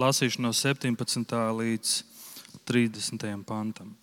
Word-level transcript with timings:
lasīšu 0.00 0.42
no 0.44 0.52
17. 0.52 1.36
līdz 1.60 1.92
30. 2.68 3.24
pantam. 3.48 3.94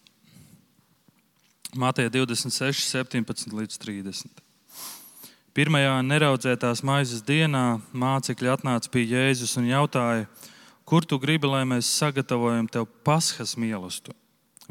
Mātei 1.77 2.09
26, 2.09 2.85
17 2.89 3.53
līdz 3.53 3.77
30. 3.81 4.41
Pirmajā 5.53 5.93
neraudzētās 6.05 6.81
maizes 6.85 7.21
dienā 7.25 7.79
mācekļi 7.93 8.49
atnāca 8.55 8.89
pie 8.93 9.05
Jēzus 9.05 9.53
un 9.61 9.69
jautāja, 9.69 10.25
kur 10.85 11.05
tu 11.05 11.19
gribi, 11.21 11.49
lai 11.49 11.61
mēs 11.69 11.89
sagatavojam 11.99 12.65
tev 12.69 12.87
paskas 13.05 13.53
mīlestību. 13.57 14.17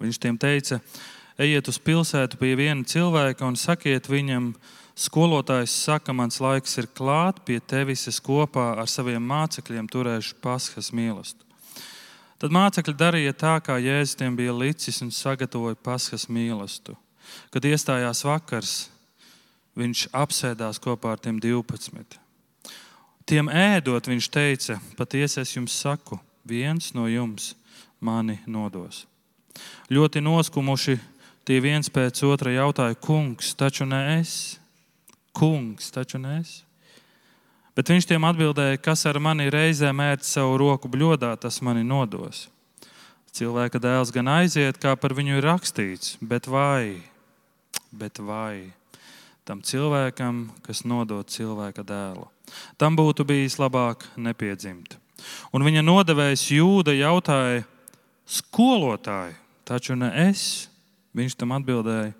Viņš 0.02 0.18
tiem 0.18 0.38
teica, 0.40 0.80
ejiet 1.38 1.68
uz 1.70 1.78
pilsētu 1.78 2.38
pie 2.40 2.54
viena 2.58 2.82
cilvēka 2.82 3.46
un 3.46 3.58
sakiet 3.58 4.10
viņam, 4.10 4.52
skolotājs 4.98 5.74
saka, 5.84 6.12
mans 6.12 6.40
laiks 6.40 6.76
ir 6.80 6.88
klāt, 6.94 7.40
pie 7.46 7.60
tevis 7.60 8.06
es 8.10 8.20
kopā 8.20 8.72
ar 8.80 8.90
saviem 8.90 9.22
mācekļiem 9.24 9.88
turēšu 9.88 10.36
paskas 10.44 10.92
mīlestību. 10.92 11.48
Tad 12.42 12.50
mācekļi 12.50 12.96
darīja 12.98 13.32
tā, 13.38 13.54
kā 13.62 13.76
Jēzus 13.78 14.16
tiem 14.18 14.34
bija 14.34 14.54
licis 14.56 14.98
un 15.04 15.12
sagatavoja 15.14 15.78
paskas 15.78 16.26
mīlestību. 16.26 16.98
Kad 17.54 17.68
iestājās 17.68 18.24
vakars, 18.26 18.72
viņš 19.78 20.08
apsēdās 20.12 20.80
kopā 20.82 21.14
ar 21.14 21.22
tiem 21.22 21.38
12. 21.40 22.18
Tiem 23.28 23.48
ēdot, 23.48 24.10
viņš 24.10 24.28
teica: 24.34 24.80
Patiesi 24.98 25.40
es 25.44 25.54
jums 25.54 25.76
saku, 25.78 26.18
viens 26.44 26.90
no 26.96 27.06
jums 27.06 27.52
mani 28.00 28.40
nodos. 28.46 29.04
Ļoti 29.92 30.22
noskumuši 30.24 30.98
tie 31.46 31.60
viens 31.62 31.88
pēc 31.92 32.24
otra 32.26 32.52
jautāja: 32.52 32.98
Kungs, 32.98 33.54
taču 33.54 33.86
ne 33.86 34.02
es? 34.18 34.58
Kungs, 35.32 35.90
taču 35.94 36.20
ne 36.20 36.38
es? 36.40 36.60
Bet 37.72 37.88
viņš 37.88 38.04
tiem 38.10 38.24
atbildēja, 38.28 38.80
kas 38.84 39.06
ar 39.08 39.16
mani 39.22 39.48
reizē 39.52 39.94
mērt 39.96 40.26
savu 40.28 40.58
roku 40.60 40.90
bļodā, 40.92 41.32
tas 41.40 41.62
mani 41.64 41.84
nodos. 41.86 42.46
Cilvēka 43.32 43.80
dēls 43.80 44.12
gan 44.12 44.28
aiziet, 44.28 44.76
kā 44.76 44.92
par 45.00 45.14
viņu 45.16 45.38
ir 45.38 45.46
rakstīts, 45.48 46.18
bet 46.20 46.50
vai, 46.52 47.00
bet 47.88 48.20
vai 48.20 48.74
tam 49.48 49.62
cilvēkam, 49.64 50.50
kas 50.66 50.84
nodod 50.84 51.32
cilvēka 51.32 51.80
dēlu. 51.86 52.28
Tam 52.76 52.98
būtu 52.98 53.24
bijis 53.24 53.56
labāk 53.56 54.04
nepiedzimt. 54.20 54.98
Un 55.54 55.64
viņa 55.64 55.80
nodevējs 55.86 56.44
Jūda 56.58 56.92
jautāja, 56.98 57.64
skolotāji, 58.26 59.38
taču 59.64 59.96
ne 59.96 60.12
es. 60.28 60.68
Viņš 61.16 61.34
tam 61.40 61.52
atbildēja, 61.56 62.14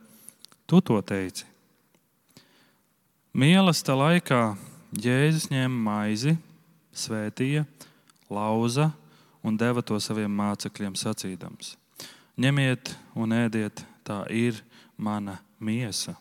tu 0.69 0.80
to 0.84 0.98
teici. 1.00 1.47
Mīlestības 3.33 3.97
laikā 3.97 4.38
Jēzus 4.92 5.47
ņēma 5.48 5.78
maizi, 5.86 6.34
svētīja, 6.92 7.62
lauza 8.28 8.91
un 9.41 9.56
deva 9.56 9.80
to 9.80 9.97
saviem 10.05 10.28
mācekļiem 10.36 10.92
sacīdams: 11.00 11.70
Ņemiet 12.36 12.92
un 13.16 13.33
ēdiet, 13.33 13.86
tā 14.05 14.27
ir 14.28 14.60
mana 15.00 15.38
miesa. 15.56 16.12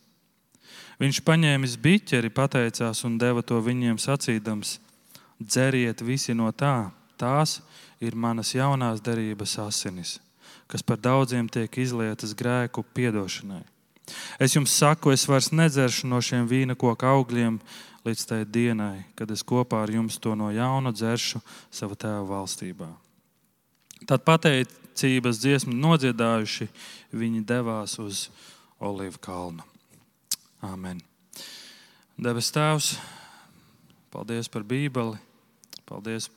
Viņš 1.04 1.20
paņēmis 1.28 1.76
biķeri, 1.84 2.32
pateicās 2.32 3.04
un 3.04 3.20
deva 3.20 3.44
to 3.44 3.60
viņiem 3.60 4.00
sacīdams: 4.00 4.78
Dzeriet 5.44 6.00
visi 6.08 6.32
no 6.32 6.48
tā, 6.56 6.94
tās 7.20 7.60
ir 8.00 8.16
manas 8.16 8.56
jaunās 8.56 9.04
derības 9.04 9.58
asinis, 9.60 10.16
kas 10.64 10.80
par 10.80 11.04
daudziem 11.04 11.52
tiek 11.52 11.76
izlietas 11.76 12.32
grēku 12.32 12.88
piedošanai. 12.96 13.66
Es 14.40 14.56
jums 14.56 14.74
saku, 14.74 15.12
es 15.14 15.28
vairs 15.30 15.52
nedzeršu 15.54 16.10
no 16.10 16.22
šiem 16.24 16.48
vīna 16.50 16.76
koku 16.80 17.08
augļiem 17.08 17.60
līdz 18.06 18.26
tai 18.30 18.42
dienai, 18.46 19.06
kad 19.16 19.32
es 19.32 19.44
kopā 19.46 19.84
ar 19.84 19.94
jums 19.94 20.18
to 20.22 20.34
no 20.36 20.50
jauna 20.54 20.94
dzeršu 20.96 21.42
savā 21.74 21.98
tēva 22.00 22.24
valstībā. 22.32 22.90
Tad 24.10 24.24
pateicības 24.26 25.42
dziesmu 25.44 25.76
nodziedājuši, 25.78 26.70
viņi 27.14 27.44
devās 27.46 28.00
uz 28.02 28.30
Olivu 28.82 29.22
kalnu. 29.22 29.66
Āmen. 30.62 31.02
Debes 32.22 32.50
Tēvs, 32.54 32.96
paldies 34.14 34.50
par 34.50 34.66
Bībeli, 34.66 35.18
paldies 35.90 36.28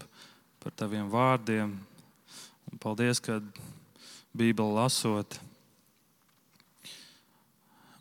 par 0.60 0.72
Taviem 0.76 1.08
vārdiem, 1.12 1.74
un 2.72 2.80
paldies, 2.80 3.20
ka 3.20 3.40
Bībeli 4.36 4.76
lasot, 4.76 5.36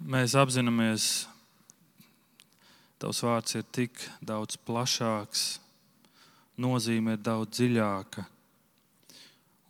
mēs 0.04 0.36
apzināmies, 0.36 1.28
Tavs 3.04 3.20
vārds 3.20 3.58
ir 3.58 3.66
tik 3.76 4.00
daudz 4.24 4.56
plašāks, 4.64 5.58
nozīme 6.56 7.18
ir 7.18 7.20
daudz 7.20 7.58
dziļāka. 7.58 8.24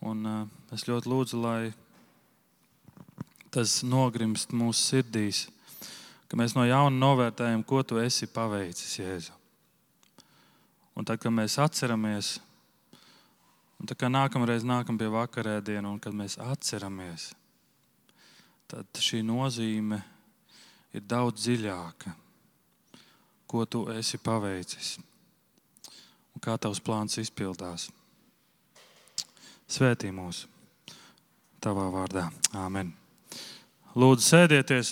Un, 0.06 0.20
uh, 0.22 0.44
es 0.70 0.84
ļoti 0.86 1.10
lūdzu, 1.10 1.40
lai 1.42 1.72
tas 3.50 3.80
nogrimst 3.82 4.54
mūsu 4.54 4.78
sirdīs, 4.92 5.48
ka 6.30 6.38
mēs 6.38 6.54
no 6.54 6.62
jauna 6.68 6.94
novērtējam, 6.94 7.66
ko 7.66 7.82
tu 7.82 7.98
esi 7.98 8.30
paveicis, 8.30 9.00
Jēzu. 9.00 9.34
Un 10.94 11.02
tad, 11.02 11.18
kad 11.18 11.34
mēs 11.34 11.58
atceramies, 11.58 12.36
un 13.80 13.90
tad, 13.90 13.98
kad 13.98 14.14
nākamreiz 14.14 14.62
nākam 14.62 14.94
pie 15.00 15.10
vakarēdiena, 15.10 15.90
un 15.90 15.98
kad 15.98 16.14
mēs 16.14 16.38
atceramies, 16.38 17.32
tad 18.70 19.02
šī 19.02 19.26
nozīme 19.26 20.04
ir 20.04 20.13
daudz 21.02 21.46
dziļāka 21.46 22.14
ko 23.54 23.62
tu 23.70 23.84
esi 23.94 24.18
paveicis 24.18 24.96
un 26.34 26.42
kā 26.42 26.56
tavs 26.58 26.80
plāns 26.82 27.20
izpildās. 27.22 27.84
Svētī 29.70 30.10
mūs 30.10 30.40
tavā 31.62 31.84
vārdā. 31.94 32.24
Āmen. 32.58 32.90
Lūdzu, 33.94 34.26
sēdieties! 34.26 34.90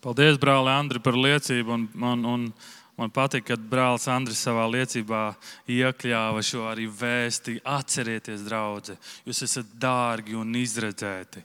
Paldies, 0.00 0.40
brāl, 0.40 0.72
Andri, 0.72 1.04
par 1.04 1.20
liecību. 1.20 1.76
Un, 1.76 1.86
un, 2.00 2.26
un 2.32 2.48
man 2.98 3.12
patīk, 3.14 3.46
ka 3.48 3.56
brālis 3.56 4.08
Andris 4.10 4.40
savā 4.42 4.66
liecībā 4.70 5.22
iekļāva 5.70 6.42
šo 6.44 6.66
arī 6.70 6.88
vēsti. 6.90 7.60
Atcerieties, 7.62 8.42
draugi, 8.46 8.98
jūs 9.28 9.44
esat 9.46 9.70
dārgi 9.78 10.36
un 10.38 10.50
izredzēti. 10.58 11.44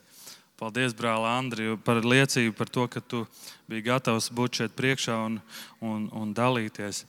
Paldies, 0.58 0.94
brāl, 0.96 1.26
Andri, 1.28 1.74
par 1.84 2.00
liecību 2.06 2.54
par 2.56 2.70
to, 2.72 2.88
ka 2.88 3.02
tu 3.02 3.24
biji 3.68 3.84
gatavs 3.88 4.30
būt 4.32 4.62
šeit 4.62 4.76
priekšā 4.78 5.18
un, 5.26 5.40
un, 5.84 6.06
un 6.14 6.34
dalīties. 6.36 7.04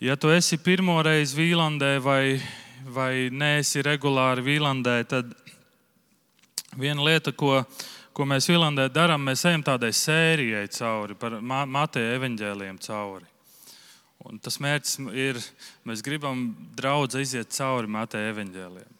Ja 0.00 0.16
tu 0.16 0.30
esi 0.32 0.56
pirmo 0.56 0.94
reizi 1.04 1.36
Vīlandē 1.36 1.98
vai, 2.00 2.40
vai 2.88 3.28
neesi 3.28 3.82
regulāri 3.84 4.46
Vīlandē, 4.46 4.96
tad 5.10 5.34
viena 6.78 7.04
lieta, 7.04 7.34
ko, 7.36 7.58
ko 8.16 8.28
mēs 8.30 8.48
Vīlandē 8.48 8.88
darām, 8.94 9.28
mēs 9.28 9.44
ejam 9.50 9.66
tādai 9.66 9.92
sērijai 9.92 10.64
cauri, 10.72 11.18
par 11.20 11.36
Mateja 11.42 12.16
evaņģēliem 12.16 12.80
cauri. 12.86 13.29
Un 14.28 14.40
tas 14.42 14.58
mērķis 14.60 14.98
ir, 15.16 15.38
mēs 15.88 16.02
gribam 16.04 16.50
draudzē 16.76 17.22
iziet 17.24 17.54
cauri 17.56 17.88
Mateja 17.90 18.34
evaņģēliem. 18.34 18.96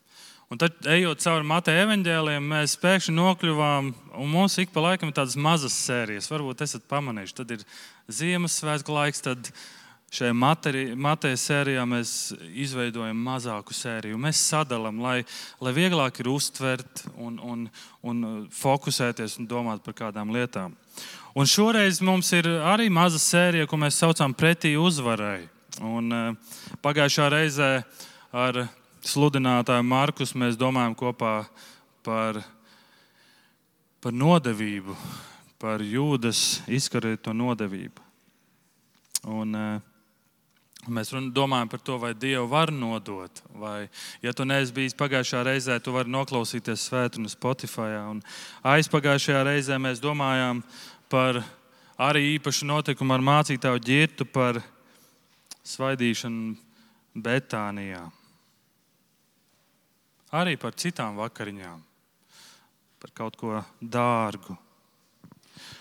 Un 0.51 0.59
tad, 0.59 0.81
ejot 0.91 1.21
cauri 1.23 1.47
Mateja 1.47 1.85
evaņģēliem, 1.85 2.47
mēs 2.51 2.73
pēkšņi 2.83 3.13
nokļuvām, 3.15 3.91
un 4.19 4.33
mums 4.33 4.57
ik 4.59 4.73
pa 4.75 4.83
laikam 4.83 5.13
ir 5.13 5.19
tādas 5.21 5.37
mazas 5.39 5.77
sērijas. 5.85 6.31
Varbūt 6.33 6.65
esat 6.67 6.89
pamanījuši, 6.91 7.37
tad 7.39 7.53
ir 7.55 7.67
Ziemassvētku 8.11 8.97
laiks, 8.97 9.23
tad 9.29 9.53
šajā 10.11 10.35
Mateja 10.35 11.39
sērijā 11.39 11.85
mēs 11.87 12.33
izveidojam 12.59 13.19
mazāku 13.23 13.75
sēriju. 13.77 14.19
Mēs 14.19 14.43
sadalām, 14.51 14.99
lai, 15.03 15.23
lai 15.63 15.73
vieglāk 15.77 16.19
ir 16.21 16.31
uztvert 16.33 17.05
un, 17.15 17.39
un, 17.39 17.65
un 18.03 18.25
fokusēties 18.51 19.39
un 19.39 19.49
domāt 19.51 19.85
par 19.87 19.95
kādām 20.03 20.33
lietām. 20.35 20.75
Un 21.39 21.47
šoreiz 21.47 22.01
mums 22.03 22.33
ir 22.35 22.49
arī 22.67 22.89
maza 22.91 23.21
sērija, 23.23 23.69
ko 23.71 23.79
mēs 23.79 24.01
saucam 24.03 24.35
pretī 24.35 24.75
uzvarai. 24.79 25.47
Un, 25.79 26.11
uh, 26.11 26.57
pagājušā 26.83 27.29
reizē 27.31 27.69
ar 28.35 28.65
sludinātāju 29.07 29.87
Markus 29.87 30.35
mēs 30.35 30.59
domājam 30.59 30.97
kopā 30.99 31.35
par, 32.03 32.41
par 34.03 34.17
nodevību, 34.17 34.97
par 35.63 35.87
jūdas 35.87 36.65
izkarīto 36.67 37.33
nodevību. 37.37 38.09
Un, 39.31 39.55
uh, 39.55 39.90
Mēs 40.91 41.13
domājam 41.35 41.71
par 41.71 41.83
to, 41.87 41.97
vai 42.03 42.13
Dievu 42.19 42.49
var 42.51 42.73
nodot. 42.75 43.43
Vai, 43.55 43.89
ja 44.25 44.35
tu 44.35 44.47
neesi 44.49 44.75
bijis 44.75 44.97
pagājušajā 44.99 45.43
reizē, 45.47 45.79
tu 45.79 45.95
vari 45.95 46.11
noklausīties 46.11 46.89
svētdienu 46.91 47.31
Spotify. 47.31 48.01
Un 48.11 48.23
aizpagājušajā 48.67 49.45
reizē 49.47 49.79
mēs 49.79 50.03
domājām 50.03 50.65
par 51.13 51.43
arī 52.01 52.33
īpašu 52.37 52.67
notikumu 52.69 53.15
ar 53.15 53.27
mācītāju 53.33 53.85
ģirtu 53.87 54.27
par 54.31 54.63
svaidīšanu 55.63 56.57
Betānijā 57.21 58.09
arī 60.31 60.57
par 60.61 60.75
citām 60.79 61.19
vakariņām, 61.19 61.79
par 63.03 63.15
kaut 63.15 63.39
ko 63.39 63.61
dārgu. 63.81 64.57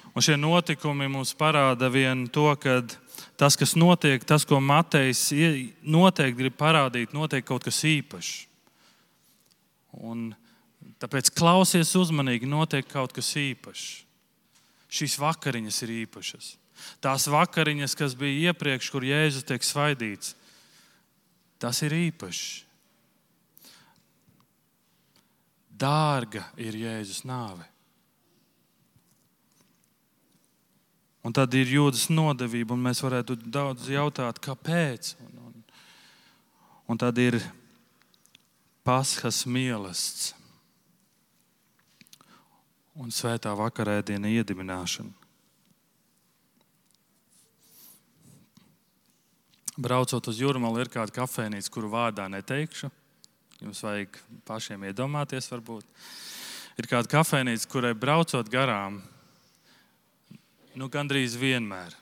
Un 0.09 0.25
šie 0.25 0.35
notikumi 0.39 1.07
mums 1.11 1.35
parāda 1.37 1.89
vienu 1.93 2.27
to, 2.33 2.49
ka 2.57 2.81
tas, 3.39 3.55
kas 3.55 3.75
notiek, 3.79 4.23
tas, 4.27 4.43
ko 4.47 4.59
Matejs 4.59 5.29
noteikti 5.81 6.37
grib 6.41 6.59
parādīt, 6.59 7.15
notiek 7.15 7.45
kaut 7.47 7.63
kas 7.63 7.79
īpašs. 7.87 8.45
Un 10.03 10.29
tāpēc 11.01 11.31
klausies 11.33 11.95
uzmanīgi, 11.97 12.49
notiek 12.49 12.87
kaut 12.91 13.15
kas 13.15 13.31
īpašs. 13.39 13.87
Šīs 14.89 15.19
vakariņas 15.21 15.83
ir 15.85 15.95
īpašas. 16.03 16.53
Tās 17.03 17.27
vakariņas, 17.29 17.95
kas 17.97 18.15
bija 18.17 18.51
iepriekš, 18.51 18.89
kur 18.91 19.05
Jēzus 19.05 19.45
tiek 19.47 19.63
svaidīts, 19.65 20.33
tas 21.61 21.83
ir 21.85 21.95
īpašs. 21.95 22.65
Dārga 25.79 26.43
ir 26.59 26.75
Jēzus 26.75 27.23
nāve. 27.27 27.63
Un 31.25 31.35
tad 31.35 31.53
ir 31.57 31.67
jūdas 31.67 32.07
nodevība, 32.13 32.73
un 32.73 32.83
mēs 32.87 33.03
varētu 33.03 33.35
daudz 33.43 33.89
jautāt, 33.91 34.39
kāpēc. 34.43 35.13
Un, 35.25 35.39
un, 35.49 35.63
un 36.87 36.99
tad 37.01 37.19
ir 37.19 37.41
paskas 38.87 39.43
mīlestības 39.45 40.39
un 42.99 43.11
svētā 43.15 43.53
vakarēdiena 43.55 44.31
iedibināšana. 44.39 45.13
Braucot 49.79 50.27
uz 50.27 50.41
jūrmālu, 50.41 50.81
ir 50.83 50.89
kāda 50.91 51.13
kafejnīca, 51.21 51.71
kuru 51.71 51.91
vārdā 51.93 52.25
neteikšu. 52.27 52.89
Jums 53.63 53.79
vajag 53.83 54.17
pašiem 54.47 54.83
iedomāties, 54.89 55.47
varbūt. 55.51 55.87
Ir 56.79 56.87
kāda 56.91 57.11
kafejnīca, 57.11 57.69
kurai 57.71 57.93
braucot 57.95 58.51
garām, 58.51 58.99
nu, 60.75 60.89
gandrīz 60.91 61.37
vienmēr. 61.39 61.95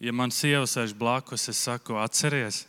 Ja 0.00 0.12
man 0.16 0.32
sieva 0.32 0.64
sēž 0.68 0.94
blakus, 0.96 1.48
es 1.52 1.60
saku, 1.60 1.98
atceries. 2.00 2.64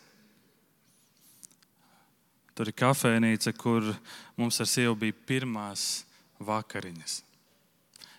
Tur 2.56 2.68
ir 2.68 2.76
kafejnīca, 2.76 3.54
kur 3.56 3.94
mums 4.38 4.60
ar 4.60 4.68
sievu 4.68 4.98
bija 5.00 5.16
pirmās 5.28 6.04
vakariņas, 6.44 7.22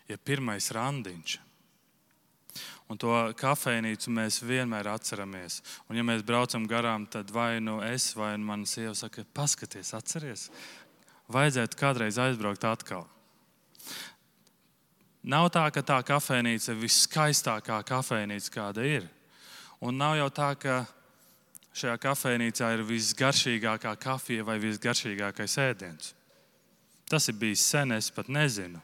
ja 0.09 0.17
pirmais 0.17 0.71
randiņš. 0.73 1.39
Un 2.91 2.99
to 3.01 3.13
kafejnīcu 3.41 4.13
mēs 4.13 4.43
vienmēr 4.45 4.91
atceramies. 4.93 5.61
Un, 5.89 5.97
ja 5.97 6.05
mēs 6.05 6.25
braucam 6.27 6.67
garām, 6.69 7.07
tad 7.09 7.31
vai 7.33 7.57
nu 7.65 7.79
es, 7.85 8.11
vai 8.17 8.35
nu 8.37 8.49
mana 8.51 8.69
sieva 8.69 8.93
saka, 8.99 9.25
paskaties, 9.33 9.95
atceries, 9.97 10.49
vajadzētu 11.33 11.79
kādreiz 11.81 12.21
aizbraukt 12.21 12.67
atkal. 12.69 13.07
Nav 15.23 15.53
tā, 15.55 15.69
ka 15.71 15.85
tā 15.87 16.01
kafejnīca 16.03 16.73
ir 16.73 16.81
viskaistākā 16.83 17.77
kafejnīca, 17.87 18.51
kāda 18.51 18.83
ir. 18.83 19.07
Un 19.83 19.95
nav 19.99 20.17
jau 20.19 20.27
tā, 20.35 20.49
ka 20.59 20.81
šajā 21.79 21.95
kafejnīcā 22.03 22.73
ir 22.75 22.83
visgaršīgākā 22.89 23.95
kafija 24.03 24.47
vai 24.47 24.59
visgaršīgākais 24.63 25.57
ēdiens. 25.63 26.11
Tas 27.07 27.31
ir 27.31 27.39
bijis 27.39 27.63
sen, 27.71 27.95
es 27.95 28.11
pat 28.11 28.27
nezinu. 28.33 28.83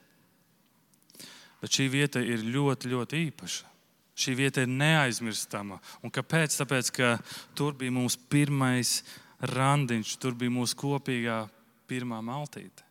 Bet 1.58 1.74
šī 1.74 1.88
vieta 1.90 2.22
ir 2.22 2.46
ļoti, 2.46 2.94
ļoti 2.94 3.22
īpaša. 3.28 3.74
Šī 4.18 4.34
vieta 4.38 4.62
ir 4.62 4.70
neaizmirstama. 4.70 5.78
Un 6.06 6.14
kāpēc? 6.14 6.54
Tāpēc, 6.60 6.90
ka 6.94 7.16
tur 7.58 7.74
bija 7.78 7.94
mūsu 7.94 8.18
pirmais 8.30 9.00
randiņš, 9.42 10.18
tur 10.22 10.38
bija 10.38 10.54
mūsu 10.54 10.78
kopīgā 10.78 11.44
pirmā 11.90 12.22
maltīte 12.22 12.87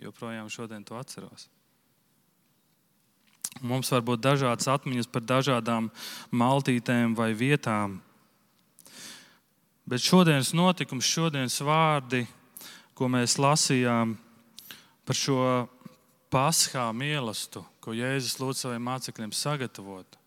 joprojām 0.00 0.48
šodien 0.52 0.84
to 0.84 0.96
atceros. 0.98 1.48
Mums 3.64 3.88
var 3.92 4.02
būt 4.04 4.20
dažādas 4.20 4.68
atmiņas 4.68 5.08
par 5.08 5.24
dažādām 5.24 5.88
maltītēm 6.30 7.14
vai 7.16 7.30
vietām. 7.32 8.00
Bet 9.86 10.02
šodienas 10.04 10.52
notikums, 10.52 11.06
šodienas 11.08 11.56
vārdi, 11.64 12.26
ko 12.96 13.08
mēs 13.08 13.38
lasījām 13.40 14.16
par 15.06 15.16
šo 15.16 15.40
paskā 16.32 16.88
mīlestību, 16.92 17.64
ko 17.80 17.94
Jēzus 17.96 18.40
lūdz 18.42 18.64
saviem 18.64 18.82
mācekļiem 18.90 19.32
sagatavot. 19.32 20.18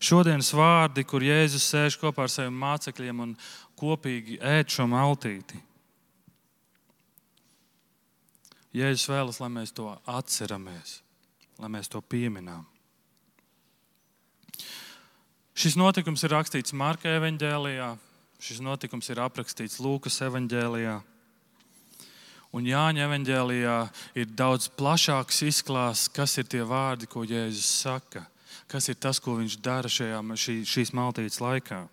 Šodienas 0.00 0.52
vārdi, 0.56 1.04
kur 1.04 1.24
Jēzus 1.24 1.66
sēž 1.72 1.98
kopā 2.00 2.24
ar 2.24 2.32
saviem 2.32 2.54
mācekļiem 2.62 3.24
un 3.26 3.34
kopīgi 3.80 4.38
ēd 4.40 4.70
šo 4.72 4.86
maltīti. 4.88 5.58
Jēzus 8.70 9.08
vēlas, 9.10 9.40
lai 9.42 9.50
mēs 9.50 9.72
to 9.74 9.88
atceramies, 10.06 11.00
lai 11.58 11.70
mēs 11.72 11.90
to 11.90 11.98
pieminām. 12.00 12.62
Šis 15.60 15.74
notikums 15.76 16.22
ir 16.24 16.32
rakstīts 16.32 16.72
Marka 16.72 17.10
evanģēlijā, 17.18 17.90
šis 18.40 18.62
notikums 18.64 19.10
ir 19.10 19.20
aprakstīts 19.20 19.80
Lūkas 19.82 20.20
evanģēlijā. 20.24 21.00
Un 22.56 22.66
Jāņa 22.66 23.04
evanģēlijā 23.06 23.74
ir 24.22 24.30
daudz 24.38 24.70
plašāks 24.78 25.42
izklāsts, 25.46 26.08
kas 26.10 26.38
ir 26.40 26.48
tie 26.50 26.62
vārdi, 26.66 27.10
ko 27.10 27.26
Jēzus 27.26 27.68
saka, 27.82 28.24
kas 28.70 28.88
ir 28.90 28.98
tas, 29.02 29.20
ko 29.22 29.36
viņš 29.38 29.58
dara 29.62 29.90
šajā, 29.90 30.22
šī, 30.38 30.56
šīs 30.66 30.94
maltītes 30.94 31.42
laikā. 31.42 31.84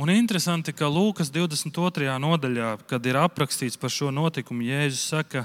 Un 0.00 0.12
interesanti, 0.12 0.72
ka 0.76 0.88
Lūkas 0.88 1.32
22. 1.32 2.12
nodaļā, 2.20 2.74
kad 2.88 3.08
ir 3.08 3.18
aprakstīts 3.20 3.80
par 3.80 3.92
šo 3.92 4.12
notikumu, 4.14 4.68
Jēzus 4.68 5.04
saka, 5.16 5.44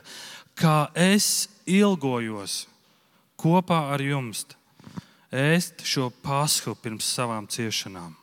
kā 0.56 0.90
es 0.96 1.48
ilgojos 1.68 2.66
kopā 3.40 3.82
ar 3.94 4.02
jums 4.02 4.46
ēst 5.36 5.84
šo 5.84 6.10
pasku 6.24 6.76
pirms 6.80 7.08
savām 7.18 7.48
ciešanām. 7.52 8.14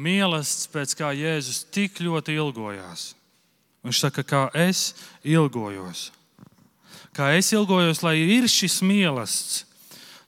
Mīlestības 0.00 0.70
pēc 0.72 0.94
kā 0.96 1.10
Jēzus 1.16 1.64
tik 1.72 1.98
ļoti 2.00 2.36
ilgojās. 2.38 3.10
Viņš 3.84 4.00
saka, 4.04 4.24
kā 4.24 4.42
es 4.56 4.92
ilgojos. 5.24 6.10
Kā 7.16 7.32
es 7.36 7.50
ilgojos, 7.52 8.02
lai 8.04 8.18
ir 8.20 8.46
šis 8.48 8.80
mīlestības, 8.86 9.66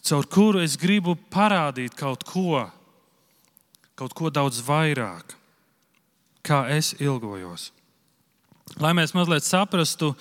caur 0.03 0.27
kuru 0.27 0.65
es 0.65 0.75
gribu 0.81 1.15
parādīt 1.31 1.94
kaut 1.94 2.25
ko, 2.27 2.65
kaut 3.94 4.17
ko 4.19 4.33
daudz 4.35 4.59
vairāk. 4.67 5.37
Kā 6.43 6.65
es 6.75 6.91
ilgojos. 6.99 7.71
Lai 8.81 8.93
mēs 8.97 9.14
mazliet 9.17 9.44
saprastu, 9.47 10.12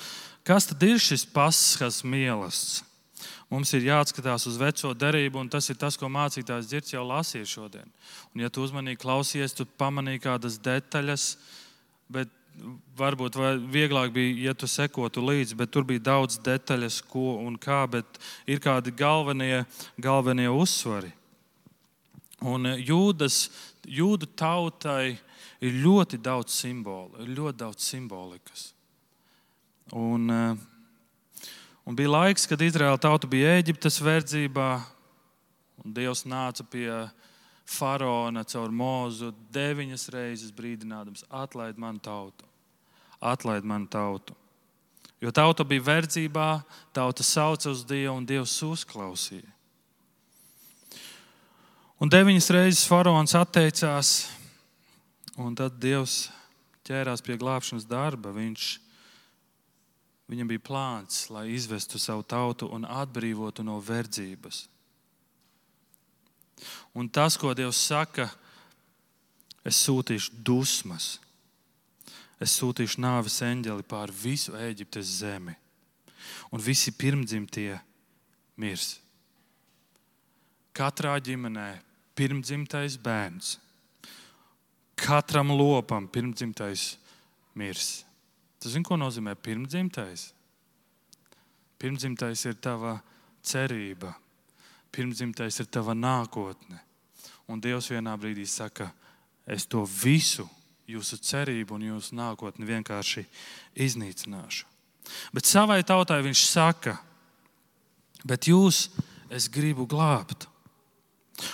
kas 0.47 0.69
tad 0.69 0.83
ir 0.83 1.01
šis 1.01 1.25
pasaules 1.29 2.01
mīlestības. 2.03 2.87
Mums 3.51 3.73
ir 3.75 3.83
jāatskatās 3.83 4.45
uz 4.47 4.55
veco 4.55 4.93
derību, 4.95 5.41
un 5.41 5.49
tas 5.51 5.65
ir 5.67 5.75
tas, 5.75 5.97
ko 5.99 6.07
mācītājs 6.07 6.69
Dzirds 6.69 6.93
jau 6.93 7.01
lasīja 7.03 7.49
šodien. 7.51 7.89
Un, 8.31 8.45
ja 8.45 8.47
tu 8.47 8.63
uzmanīgi 8.63 9.01
klausies, 9.01 9.51
tu 9.51 9.65
pamanīji 9.67 10.21
kādas 10.23 10.55
detaļas, 10.63 11.25
bet 12.15 12.31
varbūt 12.95 13.35
vieglāk 13.71 14.13
bija, 14.15 14.37
ja 14.47 14.53
tu 14.55 14.69
sekotu 14.71 15.23
līdzi, 15.25 15.57
bet 15.59 15.71
tur 15.71 15.83
bija 15.87 16.03
daudz 16.13 16.39
detaļas, 16.43 17.01
ko 17.11 17.41
un 17.43 17.57
kā, 17.59 17.83
bet 17.91 18.21
ir 18.47 18.63
kādi 18.63 18.95
galvenie, 18.95 19.65
galvenie 19.99 20.47
uzsvari. 20.51 21.11
Un 22.41 22.71
jūdas, 22.79 23.49
jūdu 23.83 24.31
tautai 24.39 25.17
ir 25.61 25.77
ļoti 25.83 26.17
daudz 26.21 26.55
simbolu, 26.57 27.21
ir 27.21 27.33
ļoti 27.37 27.61
daudz 27.61 27.85
simbolikas. 27.85 28.71
Un, 29.93 30.29
eh, 30.29 31.47
un 31.85 31.95
bija 31.95 32.09
laiks, 32.09 32.47
kad 32.47 32.61
Izraēla 32.61 32.99
tauta 32.99 33.27
bija 33.29 33.57
Eģiptes 33.61 33.99
verdzībā, 34.01 34.81
un 35.85 35.93
Dievs 35.93 36.25
nāca 36.25 36.65
pie 36.65 36.89
faraona 37.65 38.43
caur 38.43 38.69
mūzu 38.69 39.33
deviņas 39.53 40.09
reizes 40.13 40.51
brīdinādams: 40.51 41.23
atlaid 41.29 41.77
manu 41.77 41.99
tautu, 41.99 42.45
atlaid 43.21 43.63
manu 43.63 43.87
tautu. 43.87 44.35
Jo 45.21 45.29
tauta 45.29 45.63
bija 45.63 45.85
verdzībā, 45.85 46.63
tauta 46.93 47.23
sauca 47.23 47.69
uz 47.69 47.83
Dievu, 47.85 48.15
un 48.17 48.25
Dievs 48.25 48.55
uzklausīja. 48.65 49.45
Un 52.01 52.09
deviņas 52.09 52.49
reizes 52.49 52.87
faraons 52.89 53.35
atteicās 53.37 54.40
Un 55.39 55.55
tad 55.55 55.77
Dievs 55.79 56.25
ķērās 56.87 57.23
pie 57.23 57.37
glābšanas 57.39 57.87
darba. 57.87 58.33
Viņš, 58.35 58.67
viņam 60.31 60.49
bija 60.51 60.63
plāns, 60.65 61.23
lai 61.31 61.47
izvestu 61.55 61.99
savu 62.01 62.25
tautu 62.27 62.67
un 62.73 62.83
atbrīvotu 62.83 63.63
no 63.63 63.77
verdzības. 63.79 64.65
Un 66.93 67.07
tas, 67.07 67.37
ko 67.39 67.53
Dievs 67.55 67.79
saka, 67.79 68.27
es 69.63 69.79
sūtīšu 69.85 70.41
dusmas, 70.43 71.15
es 72.41 72.57
sūtīšu 72.59 72.99
nāves 73.01 73.39
eņģeli 73.45 73.87
pār 73.87 74.11
visu 74.11 74.53
Eģiptes 74.57 75.21
zemi, 75.21 75.55
un 76.51 76.61
visi 76.61 76.91
pirmdzimtie 76.91 77.79
mirs. 78.59 78.97
Katrā 80.75 81.15
ģimenē 81.23 81.69
pirmdzimtais 82.15 82.97
bērns 83.01 83.55
katram 85.01 85.51
lopam 85.57 86.07
pirmdzimtais 86.07 86.95
mirs. 87.57 88.03
Tas 88.61 88.75
zini, 88.75 88.85
ko 88.85 88.97
nozīmē 88.99 89.33
pirmdzimtais? 89.41 90.29
Pirmdzimtais 91.81 92.45
ir 92.45 92.57
tava 92.61 92.99
cerība, 93.41 94.13
pirmdzimtais 94.93 95.57
ir 95.63 95.69
tava 95.73 95.95
nākotne. 95.97 96.77
Un 97.49 97.61
Dievs 97.61 97.89
vienā 97.89 98.13
brīdī 98.21 98.45
saka, 98.45 98.91
es 99.49 99.65
to 99.65 99.81
visu, 99.89 100.45
jūsu 100.91 101.17
cerību 101.25 101.75
un 101.77 101.87
jūsu 101.89 102.15
nākotni 102.19 102.67
vienkārši 102.69 103.25
iznīcināšu. 103.81 104.67
Bet 105.33 105.49
savai 105.49 105.81
tautai 105.87 106.21
viņš 106.23 106.45
saka, 106.45 106.95
bet 108.23 108.47
jūs 108.51 108.91
es 109.33 109.49
gribu 109.49 109.87
glābt. 109.89 110.50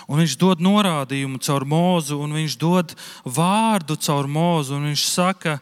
Un 0.08 0.20
viņš 0.20 0.36
dod 0.40 0.62
norādījumu 0.64 1.40
caur 1.44 1.64
mūzu, 1.68 2.18
un 2.20 2.34
viņš 2.36 2.56
dod 2.60 2.94
vārdu 3.24 3.96
caur 3.96 4.28
mūzu. 4.28 4.80
Viņš 4.82 5.04
saka, 5.08 5.58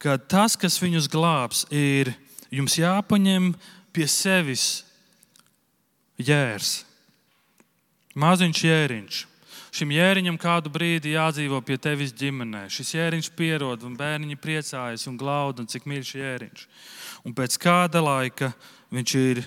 ka 0.00 0.16
tas, 0.18 0.56
kas 0.56 0.78
viņus 0.80 1.10
glābs, 1.12 1.64
ir 1.74 2.14
jums 2.54 2.78
jāpaņem 2.78 3.52
pie 3.92 4.06
sevis 4.08 4.84
jērs, 6.18 6.82
maziņš 8.18 8.62
jēriņš. 8.68 9.24
Šim 9.78 9.92
jēriņam 9.92 10.38
kādu 10.40 10.72
brīdi 10.72 11.12
jādzīvo 11.12 11.60
pie 11.62 11.76
tevis 11.78 12.14
ģimenē. 12.16 12.64
Šis 12.72 12.94
jēriņš 12.96 13.28
pierod, 13.36 13.84
un 13.84 13.98
bērniņi 13.98 14.38
priecājas 14.40 15.04
un 15.10 15.18
glauda, 15.20 15.62
un 15.62 15.68
cik 15.70 15.84
mīļš 15.86 16.14
jēriņš. 16.16 16.64
Un 17.28 17.34
pēc 17.36 17.58
kāda 17.60 18.00
laika 18.02 18.48
viņš 18.94 19.14
ir 19.20 19.42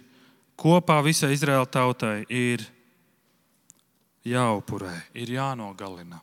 kopā 0.62 1.00
visai 1.04 1.34
Izraēla 1.34 1.66
tautai, 1.74 2.22
ir 2.30 2.64
jāupurē, 4.28 4.94
ir 5.18 5.34
jānogalina. 5.38 6.22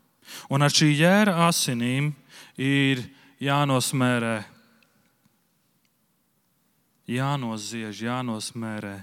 Un 0.53 0.63
ar 0.63 0.73
šī 0.73 0.91
jēra 0.93 1.49
asinīm 1.49 2.13
ir 2.61 3.03
jānosmērē, 3.41 4.37
jānoziež, 7.09 8.03
jānosmērē 8.05 8.97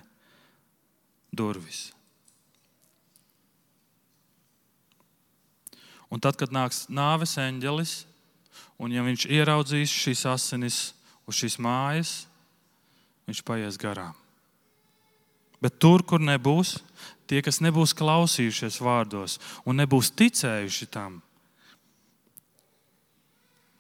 durvis. 1.34 1.90
Un 6.14 6.22
tad, 6.22 6.38
kad 6.40 6.54
nāks 6.54 6.86
nāves 6.88 7.34
eņģelis, 7.42 7.96
un 8.80 8.94
ja 8.94 9.02
viņš 9.04 9.26
ieraudzīs 9.34 9.92
šīs 9.92 10.22
asinis 10.30 10.78
uz 11.26 11.42
šīs 11.42 11.58
mājas, 11.60 12.14
viņš 13.26 13.42
paies 13.44 13.82
garām. 13.82 14.14
Bet 15.64 15.80
tur, 15.80 16.04
kur 16.04 16.22
nebūs, 16.22 16.78
tie, 17.30 17.42
kas 17.46 17.62
nebūs 17.64 17.96
klausījušies 17.98 18.82
vārdos 18.84 19.40
un 19.66 19.80
nebūs 19.82 20.12
ticējuši 20.18 20.90
tam, 20.94 21.20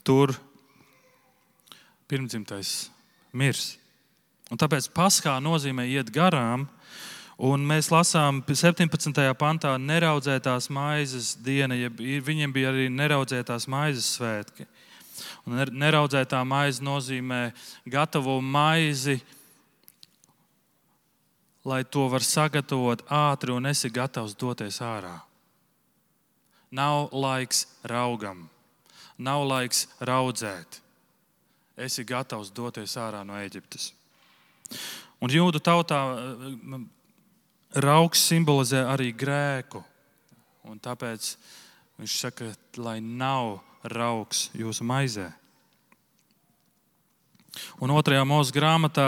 tur 0.05 0.35
pirmdzimtais 2.09 2.87
mirs. 3.33 3.75
Un 4.53 4.61
tāpēc 4.61 4.91
paskā 4.93 5.39
nozīmē 5.41 5.87
iet 5.89 6.13
garām, 6.13 6.67
Un 7.35 7.65
mēs 7.67 7.89
lasām 7.91 8.37
17. 8.47 9.11
pantā, 9.35 9.73
neraudzētās 9.75 10.69
maizes 10.71 11.33
diena, 11.43 11.75
ja 11.75 11.89
viņiem 11.91 12.53
bija 12.55 12.69
arī 12.71 12.85
neraudzētās 12.87 13.67
maizes 13.67 14.07
svētki. 14.15 14.63
Un 15.43 15.59
neraudzētā 15.75 16.39
maize 16.47 16.83
nozīmē 16.83 17.49
gatavo 17.91 18.37
maizi, 18.39 19.19
lai 21.65 21.83
to 21.83 22.07
var 22.11 22.23
sagatavot 22.23 23.03
ātri 23.09 23.53
un 23.55 23.65
esi 23.65 23.89
gatavs 23.89 24.35
doties 24.37 24.81
ārā. 24.85 25.17
Nav 26.71 27.13
laiks 27.13 27.65
raugam, 27.83 28.47
nav 29.17 29.45
laiks 29.47 29.85
raudzēt. 29.99 30.81
Esi 31.75 32.05
gatavs 32.07 32.51
doties 32.55 32.95
ārā 32.97 33.23
no 33.27 33.35
Eģiptes. 33.41 33.91
Un 35.23 35.31
jūdu 35.31 35.59
tautā 35.63 35.99
Rauks 37.75 38.21
simbolizē 38.23 38.85
arī 38.87 39.09
grēku. 39.11 39.81
Un 40.63 40.79
tāpēc 40.79 41.33
viņš 41.99 42.13
saka, 42.21 42.47
lai 42.79 43.01
nav 43.03 43.57
rauks 43.91 44.47
jūsu 44.55 44.85
maizē. 44.87 45.27
Un 47.83 47.91
otrajā 47.91 48.23
mūža 48.27 48.55
grāmatā, 48.55 49.07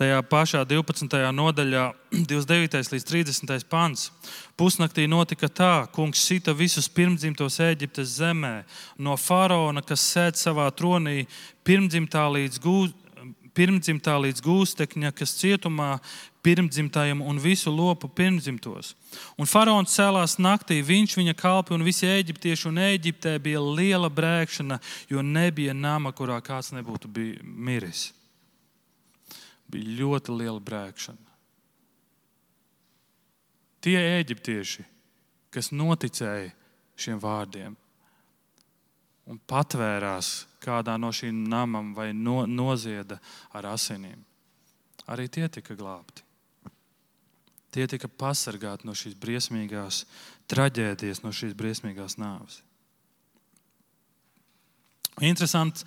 tajā 0.00 0.20
pašā 0.24 0.62
12. 0.64 1.18
nodaļā, 1.36 1.84
29. 2.32 2.92
līdz 2.94 3.06
30. 3.10 3.66
pants, 3.70 4.08
pusnaktī 4.58 5.04
notika 5.10 5.48
tā, 5.48 5.74
ka 5.84 5.92
kungs 5.98 6.22
sita 6.24 6.54
visus 6.56 6.88
pirmdzimtos 6.88 7.60
Eģiptes 7.64 8.16
zemē, 8.20 8.54
no 8.98 9.16
faraona, 9.20 9.84
kas 9.84 10.04
sēž 10.14 10.40
savā 10.40 10.70
tronī, 10.72 11.26
pirmdzimtā 11.68 12.24
līdz, 12.36 12.60
gū, 12.64 12.88
pirmdzimtā 13.56 14.14
līdz 14.24 14.42
gūstekņa, 14.46 15.10
kas 15.16 15.34
cietumā 15.40 15.96
pirmdzimtajam 16.40 17.20
un 17.20 17.40
visu 17.42 17.72
lopu 17.74 18.08
pirmdzimtos. 18.08 18.94
Un 19.36 19.48
faraons 19.50 19.92
cēlās 19.92 20.38
naktī, 20.40 20.78
viņš, 20.86 21.18
viņa 21.18 21.34
kalpi 21.36 21.74
un 21.76 21.84
visi 21.84 22.08
eģiptieši, 22.08 22.68
un 22.70 22.80
Eģiptē 22.86 23.34
bija 23.42 23.60
liela 23.60 24.08
brēkšana, 24.08 24.80
jo 25.10 25.26
nebija 25.26 25.76
nama, 25.76 26.14
kurā 26.16 26.40
kāds 26.44 26.72
nebūtu 26.76 27.10
miris. 27.44 28.08
Bija 29.70 29.98
ļoti 30.00 30.34
liela 30.34 30.60
brēkšana. 30.60 31.28
Tie 33.80 33.96
eģiptieši, 33.96 34.84
kas 35.54 35.70
noticēja 35.72 36.50
šiem 37.00 37.20
vārdiem 37.22 37.76
un 39.30 39.38
patvērās 39.48 40.32
kādā 40.60 40.96
no 41.00 41.12
šīm 41.14 41.44
namām 41.48 41.94
vai 41.96 42.10
no, 42.12 42.42
nozieda 42.46 43.20
ar 43.56 43.70
asinīm, 43.72 44.18
arī 45.08 45.28
tie 45.32 45.46
tika 45.48 45.76
glābti. 45.78 46.26
Tie 47.70 47.86
tika 47.86 48.08
pasargāti 48.10 48.88
no 48.88 48.96
šīs 48.98 49.14
briesmīgās 49.14 50.02
traģēdijas, 50.50 51.22
no 51.22 51.30
šīs 51.30 51.54
briesmīgās 51.54 52.18
nāves. 52.18 52.58
Interesanti. 55.20 55.86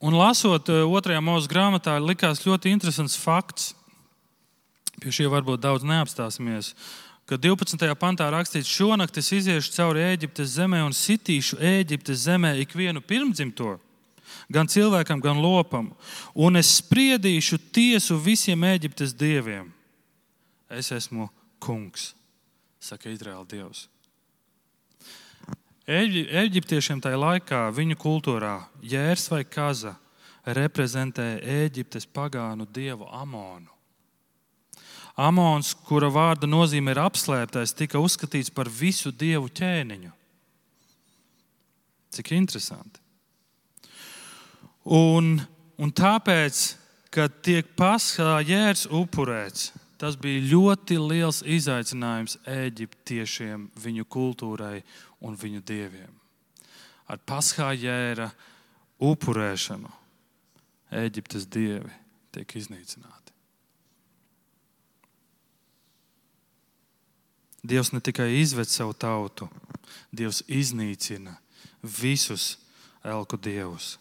Un 0.00 0.16
lasot 0.16 0.70
eh, 0.72 0.80
otrajā 0.84 1.20
mūža 1.24 1.50
grāmatā, 1.50 1.98
likās 2.00 2.44
ļoti 2.46 2.72
interesants 2.72 3.18
fakts. 3.20 3.74
Pie 5.00 5.12
šī 5.12 5.28
varbūt 5.32 5.62
daudz 5.62 5.84
neapstāsimies. 5.86 6.74
Kad 7.28 7.44
12. 7.44 7.86
pantā 8.00 8.26
rakstīts, 8.32 8.68
šonakt 8.68 9.20
es 9.20 9.30
iziešu 9.32 9.72
cauri 9.76 10.02
Eģiptes 10.08 10.56
zemē 10.56 10.80
un 10.82 10.96
sitīšu 10.96 11.60
Eģiptes 11.62 12.24
zemē 12.26 12.56
ikvienu 12.64 13.00
pirmdzimto, 13.00 13.76
gan 14.50 14.68
cilvēkam, 14.68 15.22
gan 15.22 15.38
lopam, 15.38 15.92
un 16.34 16.58
es 16.58 16.72
spriedīšu 16.80 17.60
tiesu 17.70 18.18
visiem 18.18 18.66
Eģiptes 18.72 19.14
dieviem 19.14 19.70
es 20.70 20.90
esmu 20.94 21.28
kungs, 21.62 22.12
saka 22.80 23.10
Izraēla 23.10 23.44
Dievs. 23.50 23.88
Eģiptiešiem 25.90 27.00
tajā 27.02 27.18
laikā, 27.18 27.64
viņu 27.74 27.96
kultūrā, 27.98 28.60
jērs 28.78 29.26
vai 29.32 29.42
kaza 29.42 29.96
reprezentē 30.46 31.40
Eģiptes 31.42 32.06
pagānu 32.06 32.68
dievu 32.70 33.08
Amonu. 33.10 33.72
Amons, 35.18 35.72
kura 35.88 36.06
vārda 36.14 36.46
nozīme 36.46 36.94
ir 36.94 37.00
apslēptais, 37.02 37.74
tika 37.74 37.98
uzskatīts 37.98 38.52
par 38.54 38.70
visu 38.70 39.10
dievu 39.10 39.50
ķēniņu. 39.50 40.12
Cik 42.14 42.32
interesanti. 42.38 43.02
Un, 44.86 45.40
un 45.74 45.90
tāpēc, 45.90 46.62
kad 47.10 47.34
tiek 47.42 47.66
paskā 47.76 48.38
jērs 48.46 48.86
upurēts, 48.86 49.72
Tas 50.00 50.16
bija 50.16 50.40
ļoti 50.48 50.96
liels 50.96 51.42
izaicinājums 51.44 52.38
eģiptiešiem, 52.48 53.68
viņu 53.76 54.06
kultūrai 54.08 54.80
un 55.20 55.36
viņu 55.36 55.60
dieviem. 55.68 56.14
Ar 57.10 57.20
paskā 57.28 57.74
jēra 57.76 58.30
upurēšanu 59.00 59.98
Eģiptes 60.90 61.44
dievi 61.46 61.90
tiek 62.34 62.54
iznīcināti. 62.58 63.34
Dievs 67.62 67.92
ne 67.92 68.00
tikai 68.02 68.32
izved 68.40 68.66
savu 68.72 68.96
tautu, 68.96 69.46
Dievs 70.10 70.40
iznīcina 70.48 71.36
visus 71.82 72.56
elku 73.06 73.38
dievus. 73.38 73.98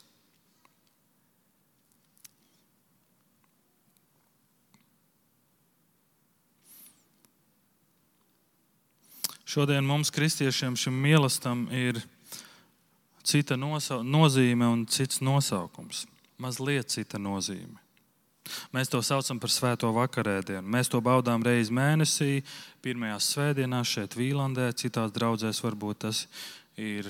Šodien 9.50 9.82
mums, 9.82 10.12
kristiešiem, 10.14 10.76
šim 10.78 10.94
mīlestam 10.94 11.64
ir 11.74 11.98
cita 13.26 13.56
nozīme 13.58 14.68
un 14.70 14.84
cits 14.86 15.24
nosaukums. 15.26 16.04
Mazliet 16.38 16.92
cita 16.94 17.18
nozīme. 17.18 17.80
Mēs 18.74 18.92
to 18.94 19.02
saucam 19.06 19.40
par 19.42 19.50
svēto 19.54 19.90
vakarēdienu. 19.94 20.62
Mēs 20.70 20.92
to 20.94 21.02
baudām 21.02 21.42
reizi 21.46 21.74
mēnesī, 21.74 22.44
pirmajās 22.86 23.32
svētdienās 23.34 23.90
šeit, 23.90 24.18
Vīlandē, 24.18 24.70
citās 24.78 25.14
draudzēs 25.18 25.62
varbūt 25.66 26.04
tas 26.06 26.24
ir 26.78 27.10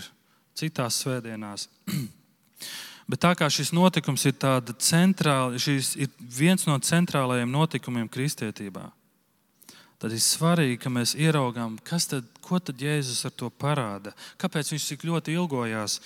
citās 0.56 1.02
svētdienās. 1.04 1.68
Bet 3.10 3.24
tā 3.26 3.34
kā 3.36 3.50
šis 3.52 3.74
notikums 3.76 4.24
ir, 4.30 4.40
centrāli, 4.80 5.60
šis 5.60 5.96
ir 6.00 6.16
viens 6.40 6.64
no 6.70 6.80
centrālajiem 6.80 7.52
notikumiem 7.52 8.08
kristietībā, 8.12 8.88
tad 10.00 10.16
ir 10.16 10.24
svarīgi, 10.24 10.80
ka 10.80 10.92
mēs 10.94 11.16
ieraugām, 11.20 11.78
tad, 11.84 12.28
ko 12.44 12.60
tad 12.64 12.80
Jēzus 12.80 13.26
ar 13.28 13.36
to 13.36 13.50
parāda. 13.52 14.14
Kāpēc 14.40 14.72
viņš 14.72 14.88
tik 14.94 15.06
ļoti 15.10 15.36
ilgojās 15.36 16.00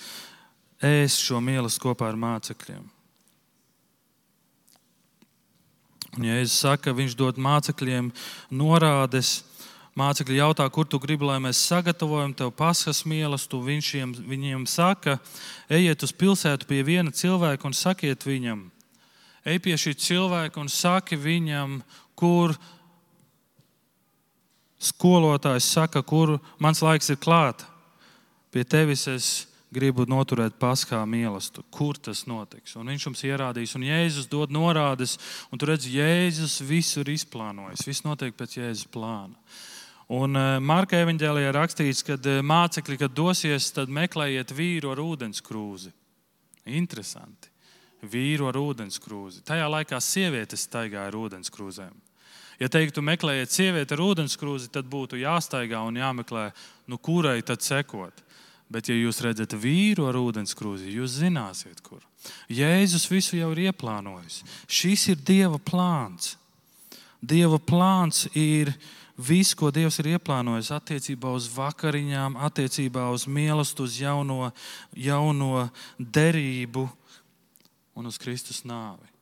ēst 0.84 1.22
šo 1.22 1.38
mīlestību 1.44 1.86
kopā 1.86 2.10
ar 2.10 2.18
mācekļiem? 2.18 2.82
Un 6.14 6.28
Jēzus 6.28 6.60
saka, 6.62 6.94
viņš 6.94 7.16
dod 7.18 7.40
mācekļiem 7.42 8.12
norādes. 8.54 9.42
Mācekļi 9.98 10.40
jautā, 10.40 10.66
kur 10.74 10.86
tu 10.90 10.98
gribi, 10.98 11.26
lai 11.26 11.38
mēs 11.42 11.60
sagatavojam 11.68 12.32
tev 12.34 12.50
paskas 12.58 13.04
mīlestību. 13.06 13.62
Viņš 13.66 13.90
viņiem, 13.94 14.14
viņiem 14.26 14.64
saka, 14.70 15.20
ejiet 15.70 16.02
uz 16.02 16.10
pilsētu 16.10 16.66
pie 16.66 16.80
viena 16.86 17.14
cilvēka 17.14 17.66
un 17.70 17.76
sakiet 17.78 18.26
viņam, 18.26 18.64
ej 19.46 19.60
pie 19.62 19.76
šī 19.78 19.94
cilvēka 20.02 20.58
un 20.58 20.70
saki 20.70 21.18
viņam, 21.18 21.78
kur 22.18 22.56
skolotājs 24.84 25.72
saka, 25.76 26.02
kur 26.02 26.38
mans 26.62 26.82
laiks 26.84 27.10
ir 27.12 27.20
klāts. 27.22 27.66
Pie 28.54 28.62
tevis 28.62 29.08
es 29.10 29.28
gribu 29.74 30.04
noturēt 30.06 30.56
paskā 30.60 31.00
mīlestību. 31.08 31.66
Kur 31.74 31.98
tas 31.98 32.24
notiks? 32.30 32.76
Un 32.78 32.90
viņš 32.92 33.06
mums 33.08 33.24
ierādīs, 33.26 33.74
un 33.74 33.86
Jēzus 33.88 34.28
dod 34.30 34.52
norādes, 34.54 35.16
un 35.50 35.58
tur 35.58 35.72
redz, 35.72 35.88
Jēzus 35.90 36.60
visur 36.66 37.08
izplānojas. 37.10 37.82
Viss 37.86 38.04
notiek 38.06 38.36
pēc 38.38 38.58
Jēzus 38.60 38.90
plāna. 38.94 39.34
Un 40.14 40.36
eh, 40.36 40.58
Marka 40.60 41.00
evanģēlijā 41.00 41.50
rakstīts, 41.56 42.04
ka 42.06 42.18
eh, 42.20 42.40
mācekļi, 42.44 43.00
kad 43.00 43.16
dosies, 43.16 43.70
tad 43.74 43.92
meklējiet 43.92 44.52
vīru 44.54 44.92
ar 44.92 45.00
ūdenskrūzi. 45.02 45.90
Interesanti. 46.78 47.50
Vīru 48.04 48.50
ar 48.50 48.58
ūdenskrūzi. 48.60 49.42
Tajā 49.48 49.66
laikā 49.72 49.98
sievietes 50.04 50.66
staigāja 50.68 51.08
ar 51.08 51.16
ūdenskrūzēm. 51.16 51.94
Ja 52.60 52.70
teiktu, 52.70 53.02
meklējiet 53.02 53.50
sievieti 53.52 53.96
ar 53.96 54.02
ūdenskrūzi, 54.04 54.70
tad 54.74 54.86
būtu 54.90 55.18
jāstaigā 55.18 55.80
un 55.86 55.98
jāmeklē, 55.98 56.48
nu, 56.90 56.98
kurai 57.02 57.40
tad 57.46 57.64
sekot. 57.66 58.22
Bet, 58.70 58.88
ja 58.88 58.96
jūs 58.96 59.20
redzat 59.22 59.54
vīru 59.60 60.08
ar 60.08 60.16
ūdenskrūzi, 60.18 60.94
jūs 60.96 61.18
zināsiet, 61.20 61.82
kur. 61.84 62.02
Jēzus 62.48 63.04
visu 63.10 63.36
jau 63.36 63.50
ir 63.52 63.66
ieplānojis. 63.68 64.40
Šis 64.70 65.10
ir 65.12 65.20
Dieva 65.20 65.60
plāns. 65.60 66.34
Dieva 67.20 67.60
plāns 67.60 68.24
ir 68.32 68.72
viss, 69.16 69.54
ko 69.54 69.70
Dievs 69.74 70.00
ir 70.02 70.14
ieplānojis 70.14 70.72
attiecībā 70.74 71.32
uz 71.36 71.48
vakariņām, 71.54 72.38
attiecībā 72.48 73.08
uz 73.14 73.28
mīlestību, 73.30 73.86
uz 73.86 73.98
jauno, 74.00 74.38
jauno 74.96 75.68
derību 75.98 76.88
un 77.94 78.10
uz 78.10 78.18
Kristus 78.18 78.64
nāvi. 78.66 79.13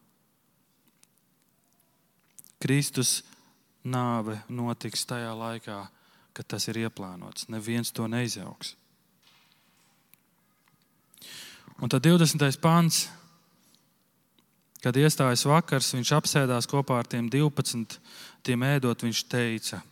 Kristus 2.63 3.23
nāve 3.83 4.39
notiks 4.47 5.03
tajā 5.09 5.33
laikā, 5.35 5.81
kad 6.33 6.49
tas 6.49 6.69
ir 6.71 6.85
ieplānots. 6.85 7.49
Neviens 7.51 7.91
to 7.93 8.07
neizjauks. 8.07 8.77
Un 11.83 11.91
tad 11.91 12.05
20. 12.07 12.39
pāns, 12.63 13.09
kad 14.85 14.95
iestājas 14.95 15.43
vakars, 15.49 15.91
viņš 15.97 16.13
apsēdās 16.15 16.69
kopā 16.71 17.01
ar 17.03 17.11
tiem 17.11 17.27
12, 17.31 17.99
tiem 18.47 18.67
ēdot, 18.67 19.03
viņš 19.03 19.25
teica, 19.27 19.83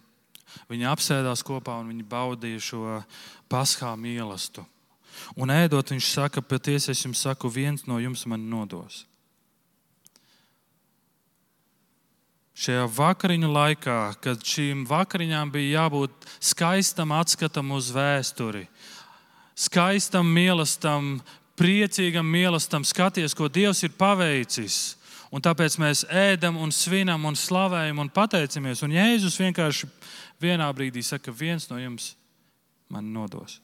viņi 0.71 0.87
apsēdās 0.91 1.43
kopā 1.47 1.81
un 1.83 1.91
viņi 1.91 2.07
baudīja 2.07 2.63
šo 2.71 3.01
paskā 3.51 3.97
mīlestību. 3.99 4.69
Un 5.43 5.51
ēdot, 5.51 5.91
viņš 5.91 6.07
saka, 6.15 6.43
patiesi 6.43 6.93
es 6.95 7.03
jums 7.03 7.21
saku, 7.27 7.51
viens 7.51 7.83
no 7.91 7.99
jums 7.99 8.23
man 8.31 8.47
nodos. 8.51 9.05
Šajā 12.61 12.85
vakariņu 12.93 13.49
laikā, 13.55 13.99
kad 14.21 14.43
šīm 14.45 14.85
vakariņām 14.89 15.53
bija 15.55 15.85
jābūt 15.85 16.29
skaistam 16.45 17.15
atskatam 17.17 17.73
uz 17.73 17.89
vēsturi, 17.95 18.67
skaistam 19.57 20.29
mīlestam, 20.29 21.15
priecīgam 21.61 22.29
mīlestam, 22.29 22.85
skaties, 22.85 23.37
ko 23.37 23.49
Dievs 23.49 23.85
ir 23.85 23.97
paveicis. 23.97 24.97
Un 25.31 25.43
tāpēc 25.45 25.77
mēs 25.79 26.03
ēdam, 26.11 26.57
un 26.59 26.73
svinam, 26.75 27.23
un 27.29 27.37
slavējam, 27.39 28.01
un 28.03 28.09
pateicamies. 28.11 28.81
Un 28.83 28.97
Jēzus 28.97 29.39
vienkārši 29.39 29.87
vienā 30.43 30.67
brīdī 30.75 31.05
saka, 31.07 31.31
viens 31.31 31.69
no 31.71 31.79
jums 31.79 32.17
man 32.91 33.13
nodos. 33.15 33.61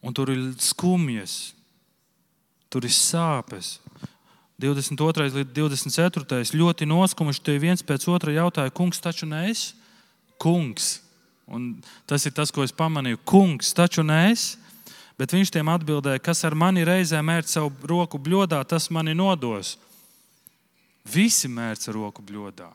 Un 0.00 0.14
tur 0.16 0.30
ir 0.32 0.52
skumjas, 0.62 1.50
tur 2.70 2.86
ir 2.86 2.94
sāpes, 2.94 3.80
22. 4.60 5.30
līdz 5.32 5.52
24. 5.56 6.52
ļoti 6.52 6.88
noskumuši. 6.88 7.44
Tie 7.46 7.56
viens 7.62 7.80
pēc 7.86 8.04
otra 8.12 8.34
jautāja, 8.34 8.72
kungs, 8.76 9.00
taču 9.00 9.28
ne 9.28 9.46
es? 9.48 9.70
Kungs. 10.40 10.98
Un 11.48 11.78
tas 12.06 12.26
ir 12.28 12.34
tas, 12.36 12.52
ko 12.52 12.66
es 12.66 12.74
pamanīju. 12.76 13.22
Kungs, 13.24 13.72
taču 13.76 14.04
ne 14.04 14.20
es? 14.30 14.58
Bet 15.16 15.32
viņš 15.32 15.52
tiem 15.52 15.72
atbildēja, 15.72 16.20
kas 16.20 16.44
ar 16.48 16.56
mani 16.56 16.84
reizē 16.84 17.22
mērķi 17.24 17.56
savu 17.56 17.72
roku 17.88 18.20
bļodā, 18.20 18.60
tas 18.68 18.90
mani 18.92 19.16
nodos. 19.16 19.78
Visi 21.08 21.48
mērķi 21.48 21.96
roku 21.96 22.24
bļodā. 22.24 22.68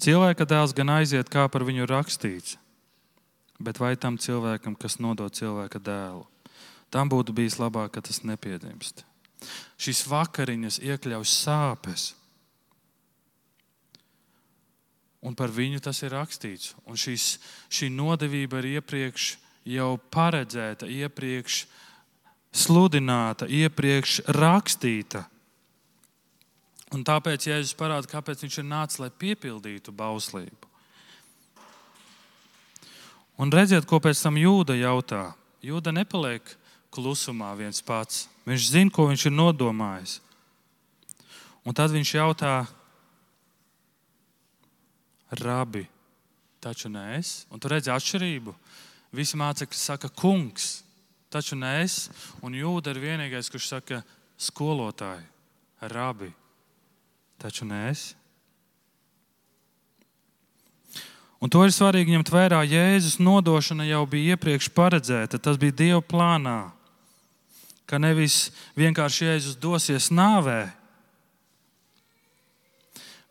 Cilvēka 0.00 0.46
dēls 0.48 0.72
gan 0.76 0.96
aiziet, 1.00 1.28
kā 1.28 1.44
par 1.52 1.64
viņu 1.64 1.88
rakstīts 1.88 2.59
bet 3.60 3.80
vai 3.80 3.94
tam 4.00 4.16
cilvēkam, 4.18 4.74
kas 4.74 4.98
nodod 4.98 5.34
cilvēka 5.36 5.80
dēlu, 5.84 6.24
tam 6.90 7.10
būtu 7.12 7.34
bijis 7.36 7.60
labāk, 7.60 7.92
ka 7.94 8.02
tas 8.04 8.22
nepiedzimst. 8.24 9.04
Šīs 9.80 10.04
vakariņas 10.08 10.80
iekļauj 10.84 11.28
sāpes. 11.28 12.10
Un 15.20 15.36
par 15.36 15.52
viņu 15.52 15.82
tas 15.84 16.00
ir 16.00 16.14
rakstīts. 16.16 16.74
Un 16.88 16.96
šis, 16.96 17.36
šī 17.68 17.90
nodevība 17.92 18.60
ir 18.62 18.80
iepriekš 18.80 19.34
jau 19.68 19.92
paredzēta, 20.12 20.88
iepriekš 20.88 21.66
sludināta, 22.56 23.48
iepriekš 23.48 24.22
rakstīta. 24.36 25.26
Un 26.90 27.04
tāpēc 27.06 27.46
Jēzus 27.46 27.76
parāda, 27.78 28.08
kāpēc 28.10 28.42
viņš 28.42 28.58
ir 28.58 28.66
nācis, 28.66 28.98
lai 29.02 29.12
piepildītu 29.12 29.92
bauslību. 29.94 30.69
Un 33.40 33.48
redziet, 33.48 33.86
ko 33.88 33.96
pēc 34.04 34.20
tam 34.20 34.36
jūda 34.36 34.76
jautā. 34.76 35.30
Jūda 35.64 35.94
nepaliek 35.96 36.44
klusumā 36.92 37.54
viens 37.56 37.80
pats. 37.80 38.26
Viņš 38.44 38.66
zina, 38.68 38.92
ko 38.92 39.06
viņš 39.08 39.26
ir 39.30 39.32
nodomājis. 39.32 40.18
Un 41.64 41.76
tad 41.76 41.92
viņš 41.94 42.12
jautā, 42.18 42.54
Rabi, 45.30 45.84
taču 46.60 46.90
nē, 46.90 47.04
es. 47.20 47.44
Un 47.54 47.62
tu 47.62 47.70
redzi 47.70 47.92
atšķirību. 47.94 48.54
Visi 49.14 49.38
mācekļi 49.38 49.78
saka, 49.78 50.10
kungs, 50.10 50.80
taču 51.30 51.56
nē, 51.58 51.76
es. 51.84 52.08
Un 52.42 52.56
jūda 52.58 52.92
ir 52.92 53.02
vienīgais, 53.02 53.50
kurš 53.50 53.68
saka, 53.70 54.02
skolotāji, 54.40 55.22
rabi, 55.92 56.32
taču 57.38 57.68
nē, 57.68 57.84
es. 57.92 58.10
Un 61.40 61.48
to 61.48 61.62
ir 61.64 61.72
svarīgi 61.72 62.12
ņemt 62.12 62.28
vērā. 62.28 62.60
Jēzus 62.68 63.16
nodošana 63.16 63.86
jau 63.88 64.02
bija 64.08 64.36
iepriekš 64.36 64.68
paredzēta. 64.76 65.40
Tas 65.40 65.56
bija 65.60 65.72
Dieva 65.72 66.02
plānā. 66.04 66.58
Ka 67.88 67.96
nevis 67.98 68.50
vienkārši 68.76 69.24
Jēzus 69.26 69.56
dosies 69.58 70.10
nāvē, 70.14 70.68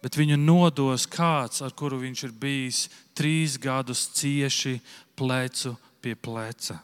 bet 0.04 0.18
viņu 0.18 0.40
nodos 0.42 1.06
kāds, 1.08 1.62
ar 1.64 1.72
kuru 1.78 2.00
viņš 2.02 2.24
ir 2.26 2.34
bijis 2.42 2.80
trīs 3.16 3.60
gadus 3.62 4.08
cieši 4.18 4.80
plecu 5.16 5.76
pie 6.02 6.16
pleca. 6.16 6.80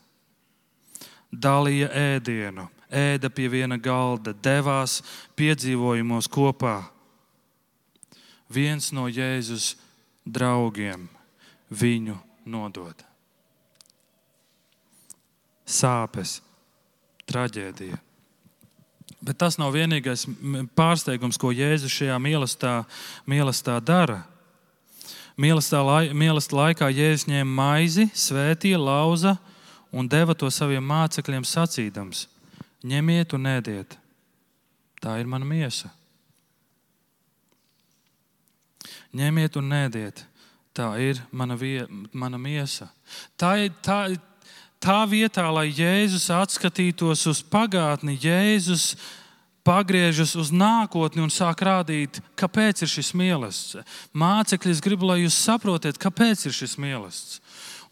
Dalīja 1.32 1.90
ēdienu, 1.90 2.68
ēda 2.88 3.32
pie 3.34 3.50
viena 3.52 3.80
galda, 3.82 4.32
devās 4.32 5.02
piedzīvojumos 5.36 6.30
kopā. 6.32 6.78
Viens 8.48 8.94
no 8.96 9.10
Jēzus 9.10 9.74
draugiem 10.24 11.10
viņu 11.70 12.18
nodod. 12.46 13.04
Sāpes, 15.66 16.40
traģēdija. 17.26 17.98
Bet 19.26 19.40
tas 19.42 19.58
nav 19.58 19.74
vienīgais 19.74 20.28
pārsteigums, 20.78 21.40
ko 21.42 21.50
Jēzus 21.56 21.94
šajā 21.94 22.20
mīlestībā 22.22 23.80
dara. 23.82 24.22
Mīlestībā 25.42 26.62
laikā 26.62 26.92
Jēzus 26.94 27.26
ņēma 27.32 27.58
maizi, 27.58 28.06
svētīja, 28.14 28.78
lauza 28.78 29.36
un 29.96 30.08
deva 30.12 30.36
to 30.38 30.52
saviem 30.54 30.86
mācekļiem 30.86 31.48
sacīdams: 31.48 32.28
Ņemiet 32.86 33.34
un 33.34 33.50
ēdiet, 33.50 33.98
tā 35.02 35.18
ir 35.20 35.30
mana 35.32 35.48
miesa. 35.48 35.90
Ņemiet 39.16 39.58
un 39.58 39.72
ēdiet, 39.74 40.26
Tā 40.76 40.90
ir 41.00 41.22
mana, 41.32 41.56
vie, 41.56 41.86
mana 42.12 42.36
miesa. 42.36 42.90
Tā 43.40 43.54
ir, 43.64 43.76
tā, 43.80 44.10
tā 44.84 44.98
vietā, 45.08 45.46
lai 45.48 45.70
Jēzus 45.72 46.28
atskatītos 46.36 47.24
uz 47.32 47.40
pagātni, 47.48 48.18
Jēzus 48.20 48.98
pagriežas 49.66 50.36
uz 50.36 50.52
nākotni 50.52 51.24
un 51.24 51.32
sāk 51.32 51.64
rādīt, 51.64 52.20
kāpēc 52.36 52.84
ir 52.84 52.92
šis 52.92 53.14
mīlestības. 53.16 53.88
Mācekļi, 54.12 54.76
es 54.76 54.84
gribu, 54.84 55.08
lai 55.08 55.22
jūs 55.24 55.40
saprotat, 55.48 55.96
kāpēc 56.02 56.46
ir 56.50 56.58
šis 56.60 56.76
mīlestības. 56.76 57.40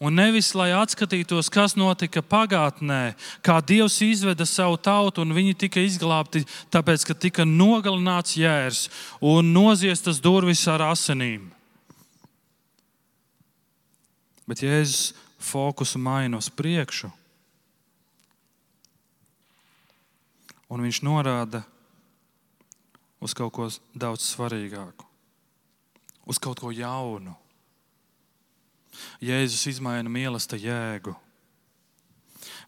Un 0.04 0.18
nevis 0.18 0.50
lai 0.58 0.68
atskatītos, 0.74 1.48
kas 1.48 1.78
notika 1.78 2.20
pagātnē, 2.20 3.14
kā 3.46 3.60
Dievs 3.64 4.00
izveda 4.04 4.44
savu 4.44 4.76
tautu, 4.76 5.22
un 5.24 5.32
viņi 5.32 5.56
tika 5.64 5.80
izglābti, 5.80 6.44
tāpēc, 6.74 7.06
ka 7.08 7.16
tika 7.16 7.46
nogalināts 7.48 8.36
jērs 8.36 8.88
un 9.24 9.54
noziestas 9.54 10.20
durvis 10.20 10.66
ar 10.68 10.90
asinīm. 10.90 11.53
Bet 14.48 14.62
Jēzus 14.64 15.14
fokusu 15.40 16.00
maina 16.00 16.40
uz 16.40 16.50
priekšu. 16.52 17.10
Un 20.72 20.82
viņš 20.84 21.00
norāda 21.04 21.62
uz 23.24 23.32
kaut 23.36 23.54
ko 23.56 23.68
daudz 23.96 24.24
svarīgāku, 24.26 25.06
uz 26.28 26.40
kaut 26.40 26.60
ko 26.60 26.72
jaunu. 26.74 27.36
Jēzus 29.24 29.66
izmaina 29.72 30.10
mīlestību 30.10 30.68
jēgu. 30.68 31.14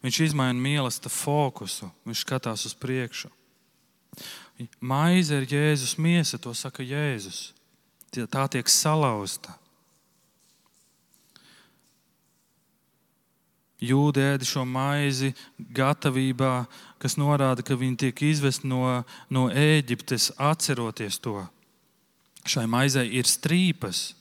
Viņš 0.03 0.21
izmaina 0.27 0.57
mīlestību 0.59 1.13
fokusu, 1.13 1.89
viņš 2.07 2.23
skatās 2.25 2.65
uz 2.69 2.75
priekšu. 2.77 3.31
Maize 4.81 5.37
ir 5.37 5.45
Jēzus 5.49 5.97
miesa, 6.01 6.39
to 6.41 6.53
saka 6.57 6.85
Jēzus. 6.85 7.51
Tā 8.13 8.47
tiek 8.49 8.69
salauzta. 8.71 9.53
Jūda 13.77 14.33
ēda 14.33 14.45
šo 14.47 14.63
maizi 14.65 15.35
gatavībā, 15.57 16.65
kas 16.97 17.17
norāda, 17.19 17.61
ka 17.61 17.77
viņi 17.77 17.99
tiek 18.07 18.23
izvesti 18.25 18.69
no, 18.69 19.03
no 19.29 19.47
Ēģiptes, 19.53 20.31
atceroties 20.41 21.19
to. 21.21 21.43
Šai 22.47 22.65
maizei 22.65 23.11
ir 23.19 23.29
strīpas, 23.29 24.15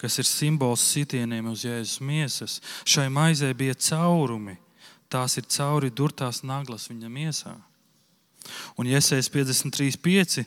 kas 0.00 0.16
ir 0.22 0.28
simbols 0.28 0.84
sitieniem 0.94 1.50
uz 1.52 1.66
Jēzus 1.66 2.00
miesas. 2.00 2.60
Šai 2.88 3.10
maizei 3.12 3.52
bija 3.52 3.76
caurumi, 3.76 4.56
tās 5.12 5.36
ir 5.36 5.48
cauri 5.50 5.90
durtās 5.92 6.40
naglas 6.46 6.88
viņa 6.88 7.12
miesā. 7.12 7.56
Un 8.80 8.88
Iesais 8.88 9.28
53.5. 9.30 10.44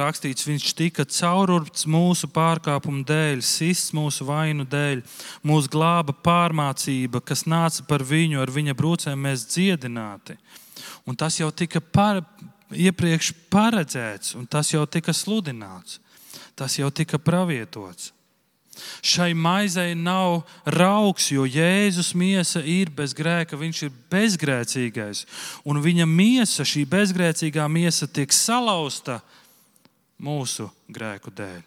rakstīts, 0.00 0.46
viņš 0.48 0.72
tika 0.78 1.04
caururpts 1.04 1.86
mūsu 1.90 2.30
pārkāpumu 2.32 3.04
dēļ, 3.06 3.44
sists 3.44 3.94
mūsu 3.96 4.26
vainu 4.28 4.66
dēļ, 4.68 5.04
mūsu 5.46 5.70
glāba 5.72 6.16
pārmācība, 6.26 7.20
kas 7.20 7.44
nāca 7.46 7.84
par 7.88 8.04
viņu, 8.06 8.40
ar 8.42 8.52
viņa 8.52 8.76
brūcēm 8.78 9.28
mēs 9.28 9.46
dziedināti. 9.52 10.38
Un 11.06 11.18
tas 11.18 11.38
jau 11.38 11.52
tika 11.54 11.80
par, 11.80 12.22
iepriekš 12.72 13.32
paredzēts, 13.52 14.34
un 14.38 14.48
tas 14.50 14.72
jau 14.72 14.82
tika 14.90 15.14
sludināts, 15.14 16.00
tas 16.58 16.80
jau 16.80 16.90
tika 16.90 17.20
pravietots. 17.22 18.15
Šai 19.06 19.30
maizei 19.38 19.94
nav 19.94 20.40
raugs, 20.66 21.28
jo 21.30 21.44
Jēzus 21.46 22.10
miesa 22.18 22.62
ir 22.66 22.90
bez 22.90 23.14
grēka, 23.14 23.58
viņš 23.58 23.82
ir 23.86 23.94
bezgrēcīgais. 24.10 25.22
Un 25.62 25.78
viņa 25.84 26.08
miesa, 26.10 26.66
šī 26.66 26.82
bezgrēcīgā 26.90 27.68
miesa, 27.70 28.10
tiek 28.10 28.34
salauzta 28.34 29.20
mūsu 30.18 30.66
grēku 30.90 31.30
dēļ. 31.30 31.62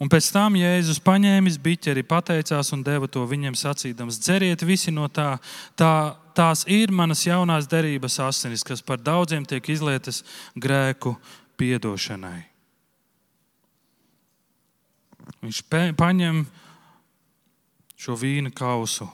Un 0.00 0.08
pēc 0.08 0.30
tam 0.32 0.56
Jēzus 0.56 1.00
paņēma 1.04 1.52
biķeri, 1.60 2.04
pateicās 2.08 2.72
un 2.72 2.84
deva 2.84 3.08
to 3.08 3.20
viņiem 3.28 3.56
sacīdams: 3.56 4.20
Dzeriet 4.24 4.64
visi 4.64 4.92
no 4.92 5.08
tā, 5.12 5.34
tā, 5.76 6.16
tās 6.32 6.64
ir 6.68 6.92
manas 6.92 7.26
jaunās 7.26 7.68
derības 7.68 8.16
asinis, 8.24 8.64
kas 8.64 8.80
par 8.80 9.00
daudziem 9.00 9.44
tiek 9.44 9.68
izlietas 9.68 10.22
grēku 10.56 11.18
piedošanai. 11.60 12.49
Viņš 15.40 15.62
paņem 15.98 16.42
šo 18.00 18.16
vīna 18.18 18.52
kausu 18.52 19.06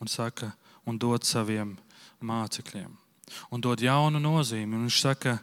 un 0.00 0.10
saka, 0.10 0.52
un 0.86 0.98
dod 0.98 1.26
saviem 1.26 1.76
mācekļiem. 2.24 2.90
Un 3.52 3.60
dod 3.60 3.82
jaunu 3.82 4.20
nozīmi. 4.22 4.74
Un 4.74 4.86
viņš 4.86 5.00
saka, 5.02 5.36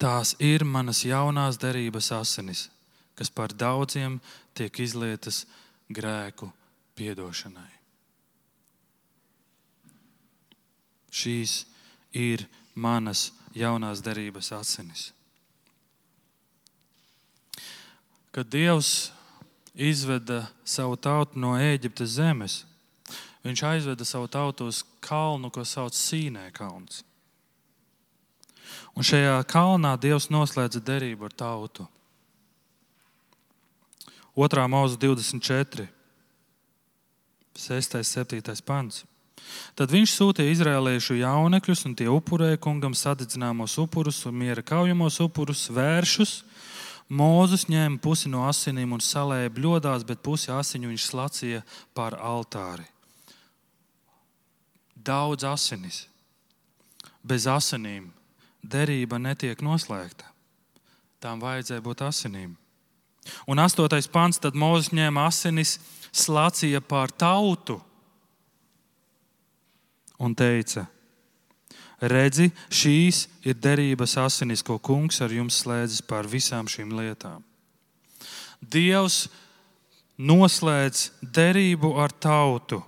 tās 0.00 0.34
ir 0.40 0.64
manas 0.64 1.04
jaunās 1.04 1.58
derības 1.60 2.12
asinis, 2.16 2.66
kas 3.16 3.30
par 3.32 3.52
daudziem 3.52 4.20
tiek 4.56 4.80
izlietas 4.80 5.44
grēku 5.92 6.48
piedošanai. 6.96 7.72
Šīs 11.16 11.64
ir 12.12 12.44
manas 12.74 13.30
jaunās 13.56 14.02
derības 14.04 14.52
asinis. 14.52 15.10
Kad 18.36 18.46
Dievs 18.52 19.12
izveda 19.72 20.42
savu 20.60 20.98
tautu 21.00 21.40
no 21.40 21.54
Ēģiptes 21.56 22.18
zemes, 22.18 22.56
viņš 23.40 23.62
aizveda 23.64 24.04
savu 24.04 24.28
tautu 24.28 24.66
uz 24.68 24.82
kalnu, 25.00 25.48
ko 25.48 25.64
sauc 25.64 25.96
Sīnē 25.96 26.50
kalns. 26.52 27.00
Un 28.92 29.08
šajā 29.08 29.38
kalnā 29.48 29.94
Dievs 29.96 30.28
noslēdza 30.28 30.82
derību 30.84 31.30
ar 31.30 31.32
tautu. 31.32 31.86
2. 34.36 34.66
mūzika 34.68 35.06
24, 35.08 35.86
6. 37.56 37.96
un 37.96 38.04
7. 38.04 38.56
pants. 38.68 39.06
Tad 39.80 39.88
viņš 39.96 40.12
sūtīja 40.12 40.52
izrēliešu 40.52 41.16
jaunekļus, 41.22 41.86
un 41.88 41.96
tie 41.96 42.10
upurēja 42.12 42.60
kungam 42.60 42.92
sadedzināmos 42.92 43.78
upurus 43.80 44.20
miera 44.28 44.60
kaujamos 44.60 45.22
upurus, 45.24 45.70
vēršus, 45.72 46.42
Mūzis 47.06 47.68
ņēma 47.70 48.00
pusi 48.02 48.30
no 48.32 48.42
asinīm 48.48 48.96
un 48.96 49.02
salēja 49.04 49.52
bļodās, 49.54 50.02
bet 50.06 50.24
pusi 50.26 50.50
asiņu 50.50 50.90
viņš 50.90 51.04
slacīja 51.06 51.62
pār 51.94 52.16
altāri. 52.18 52.86
Daudz 54.96 55.46
asinis. 55.46 56.06
Bez 57.22 57.46
asinīm 57.46 58.10
derība 58.62 59.20
netiek 59.22 59.62
noslēgta. 59.62 60.26
Tām 61.22 61.38
vajadzēja 61.42 61.82
būt 61.82 62.02
asinīm. 62.06 62.56
Un 63.46 63.58
astotais 63.62 64.06
pants, 64.10 64.38
tad 64.42 64.58
Mozus 64.58 64.92
ņēma 64.94 65.26
asinis, 65.30 65.78
slacīja 66.14 66.82
pār 66.82 67.10
tautu 67.10 67.80
un 70.18 70.34
teica: 70.34 70.86
Redzi, 71.96 72.50
šīs 72.68 73.22
ir 73.48 73.56
derības 73.56 74.18
asinis, 74.20 74.60
ko 74.60 74.76
kungs 74.76 75.22
ar 75.24 75.32
jums 75.32 75.62
slēdzis 75.62 76.04
pār 76.04 76.28
visām 76.28 76.68
šīm 76.68 76.92
lietām. 76.92 77.40
Dievs 78.60 79.26
noslēdz 80.20 81.06
derību 81.22 81.94
ar 82.00 82.12
tautu, 82.12 82.82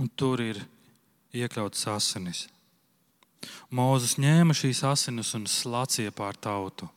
un 0.00 0.08
tur 0.16 0.40
ir 0.40 0.64
iekļauts 1.36 1.86
asinis. 1.92 2.46
Mūzis 3.74 4.16
ņēma 4.16 4.56
šīs 4.56 4.80
asinis 4.88 5.34
un 5.36 5.44
slacīja 5.50 6.14
pār 6.16 6.38
tautu. 6.40 6.88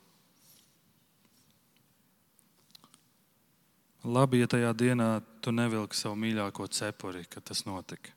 Labi, 4.08 4.39
ja 4.39 4.47
tajā 4.47 4.71
dienā 4.78 5.17
tu 5.43 5.52
nevilki 5.52 5.97
savu 6.00 6.15
mīļāko 6.21 6.69
cepuri, 6.71 7.26
kad 7.28 7.43
tas 7.50 7.65
notika 7.67 8.16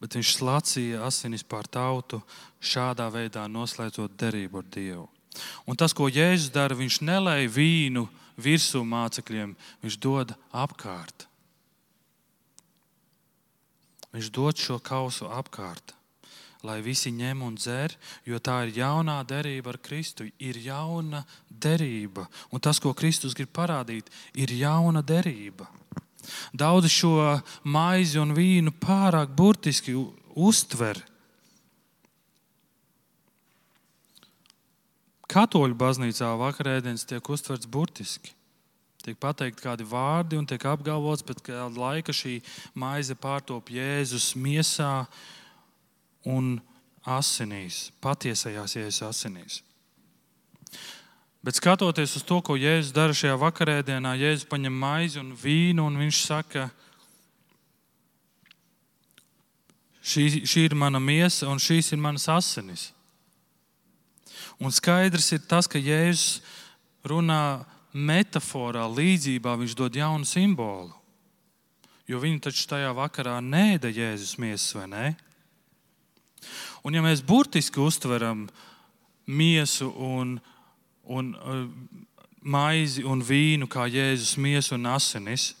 bet 0.00 0.14
viņš 0.18 0.34
slacīja 0.38 1.04
asinis 1.06 1.44
pār 1.46 1.66
tautu, 1.66 2.20
šādā 2.60 3.08
veidā 3.12 3.46
noslēdzot 3.50 4.14
derību 4.18 4.62
ar 4.62 4.68
Dievu. 4.74 5.06
Un 5.66 5.78
tas, 5.78 5.94
ko 5.94 6.08
Jēzus 6.10 6.52
dara, 6.54 6.76
viņš 6.78 7.00
nelēja 7.06 7.50
vīnu 7.54 8.06
virsū 8.38 8.82
mācekļiem, 8.86 9.54
viņš 9.82 9.98
dod 10.02 10.34
apkārt. 10.54 11.26
Viņš 14.14 14.30
dod 14.32 14.58
šo 14.58 14.78
kausu 14.80 15.28
apkārt, 15.28 15.92
lai 16.64 16.78
visi 16.82 17.12
ņem 17.12 17.42
un 17.44 17.58
dzer, 17.58 17.92
jo 18.26 18.38
tā 18.40 18.62
ir 18.66 18.78
jaunā 18.80 19.18
derība 19.28 19.74
ar 19.74 19.78
Kristu. 19.84 20.26
Ir 20.40 20.58
jauna 20.64 21.24
derība, 21.50 22.24
un 22.50 22.62
tas, 22.64 22.80
ko 22.80 22.94
Kristus 22.96 23.36
grib 23.36 23.52
parādīt, 23.54 24.08
ir 24.34 24.54
jauna 24.56 25.04
derība. 25.04 25.68
Daudzi 26.52 26.90
šo 26.92 27.12
maizi 27.64 28.20
un 28.22 28.34
vīnu 28.36 28.74
pārāk 28.82 29.34
burtiski 29.36 29.94
uztver. 30.38 31.00
Katoļu 35.28 35.76
baznīcā 35.76 36.30
vakarēdienas 36.40 37.04
tiek 37.08 37.28
uztverts 37.28 37.68
burtiski. 37.68 38.32
Tiek 39.04 39.18
pateikt 39.20 39.60
kādi 39.62 39.84
vārdi 39.86 40.38
un 40.40 40.46
tiek 40.48 40.64
apgalvots, 40.68 41.22
ka 41.22 41.30
pēc 41.32 41.42
kāda 41.46 41.80
laika 41.80 42.14
šī 42.16 42.38
maize 42.76 43.14
pārtop 43.16 43.70
Jēzus 43.72 44.32
miesā 44.36 45.06
un 46.28 46.56
asinīs, 47.08 47.88
patiesajās 48.04 48.74
Jēzus 48.76 49.04
asinīs. 49.06 49.60
Bet 51.48 51.56
skatoties 51.56 52.12
uz 52.12 52.26
to, 52.28 52.42
ko 52.44 52.58
Jēzus 52.60 52.92
dara 52.92 53.14
šajā 53.16 53.32
vakarēdienā, 53.40 54.10
Jēzus 54.20 54.44
paņem 54.50 54.74
maizi 54.82 55.16
un 55.16 55.30
vīnu, 55.32 55.80
un 55.80 55.94
viņš 55.96 56.18
saka, 56.20 56.66
šī, 60.04 60.42
šī 60.44 60.64
ir 60.66 60.74
mana 60.76 61.00
miesa, 61.00 61.46
un 61.48 61.56
šīs 61.56 61.88
ir 61.96 62.02
manas 62.04 62.26
asinis. 62.28 62.82
Un 64.60 64.76
skaidrs 64.76 65.30
ir 65.32 65.40
tas, 65.48 65.64
ka 65.64 65.80
Jēzus 65.80 66.42
runā 67.08 67.64
metaforā, 67.96 68.84
līdzībā, 68.84 69.56
viņš 69.56 69.78
dod 69.80 69.96
jaunu 69.96 70.28
simbolu. 70.28 70.92
Jo 72.12 72.20
viņi 72.20 72.44
taču 72.44 72.68
tajā 72.74 72.92
vakarā 72.92 73.38
nēda 73.40 73.88
Jēzus 73.88 74.36
miesas, 74.36 74.76
vai 74.76 74.84
ne? 74.92 75.08
Un 76.84 76.92
ja 76.92 77.00
mēs 77.08 77.24
burtiski 77.24 77.80
uztveram 77.80 78.44
miesu 79.24 79.88
un, 79.96 80.36
un 81.08 81.32
uh, 81.34 81.64
maizi 82.42 83.04
un 83.04 83.22
vīnu 83.24 83.68
kā 83.70 83.88
Jēzus 83.90 84.36
miesu 84.40 84.76
un 84.76 84.86
asinis, 84.92 85.52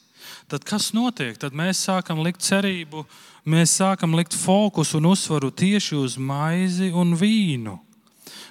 tad 0.48 0.64
kas 0.68 0.92
notiek? 0.96 1.36
Tad 1.40 1.56
mēs 1.56 1.82
sākam 1.88 2.22
likt 2.24 2.44
cerību, 2.44 3.04
mēs 3.48 3.76
sākam 3.80 4.16
likt 4.18 4.36
fokusu 4.36 5.00
un 5.00 5.10
uzsvaru 5.12 5.50
tieši 5.50 5.98
uz 5.98 6.18
maizi 6.20 6.92
un 6.92 7.16
vīnu. 7.18 7.78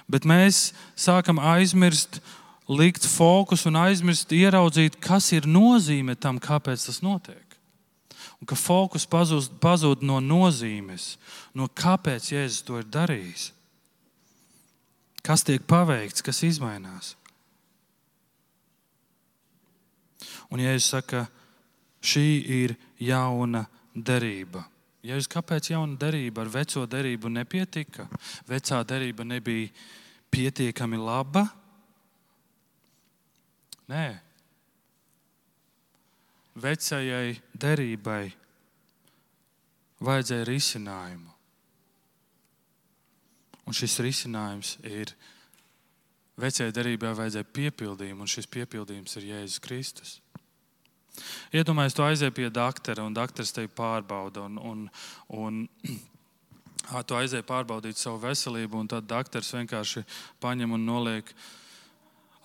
Bet 0.08 0.24
mēs 0.28 0.72
sākam 0.96 1.40
aizmirst, 1.40 2.22
likt 2.68 3.04
fokusu 3.08 3.70
un 3.70 3.82
aizmirst, 3.84 4.32
ieraudzīt, 4.32 4.96
kas 5.00 5.32
ir 5.36 5.48
nozīme 5.48 6.16
tam, 6.16 6.40
kāpēc 6.40 6.88
tas 6.88 7.02
notiek 7.04 7.48
un 8.38 8.46
ka 8.46 8.54
fokus 8.54 9.06
pazūd, 9.08 9.58
pazūd 9.62 10.04
no 10.06 10.20
nozīmes, 10.22 11.16
no 11.54 11.68
kāpēc 11.68 12.32
Jēzus 12.34 12.64
to 12.66 12.78
ir 12.78 12.86
darījis. 12.86 13.50
Kas 15.24 15.44
tiek 15.44 15.64
paveikts, 15.68 16.24
kas 16.24 16.42
mainās. 16.62 17.14
Un 20.50 20.62
Jēzus 20.62 20.88
saka, 20.94 21.26
šī 22.00 22.26
ir 22.62 22.74
jauna 23.02 23.66
derība. 23.94 24.64
Jēzus, 25.04 25.28
kāpēc 25.30 25.70
jauna 25.72 25.98
derība 26.00 26.42
ar 26.42 26.52
veco 26.52 26.84
derību 26.86 27.30
nepietika? 27.30 28.08
Vecā 28.48 28.80
derība 28.84 29.24
nebija 29.24 29.68
pietiekami 30.30 30.98
laba. 31.00 31.44
Nē, 33.88 34.06
vecajai 36.58 37.38
derībai 37.56 38.24
vajadzēja 40.04 40.48
risinājumu. 40.48 41.37
Un 43.68 43.76
šis 43.76 43.98
risinājums 44.00 44.78
ir 44.88 45.12
vecajai 46.40 46.72
derībai 46.72 47.10
vajadzēja 47.18 47.50
piepildījumu, 47.52 48.24
un 48.24 48.30
šis 48.32 48.48
piepildījums 48.48 49.18
ir 49.20 49.26
Jēzus 49.28 49.60
Kristus. 49.60 50.14
Iedomājieties, 51.52 51.96
tu 51.98 52.04
aizies 52.06 52.32
pie 52.32 52.48
doktora, 52.54 53.04
un 53.04 53.16
doktors 53.16 53.52
tevi 53.52 53.68
pārbauda. 53.68 54.46
Un, 54.46 54.56
un, 54.56 54.86
un, 55.36 55.58
tu 57.08 57.18
aizies 57.18 57.44
pārbaudīt 57.44 58.00
savu 58.00 58.22
veselību, 58.22 58.80
un 58.80 58.88
tad 58.88 59.08
doktors 59.10 59.52
vienkārši 59.52 60.04
paņem 60.40 60.72
un 60.78 60.86
noliek 60.88 61.32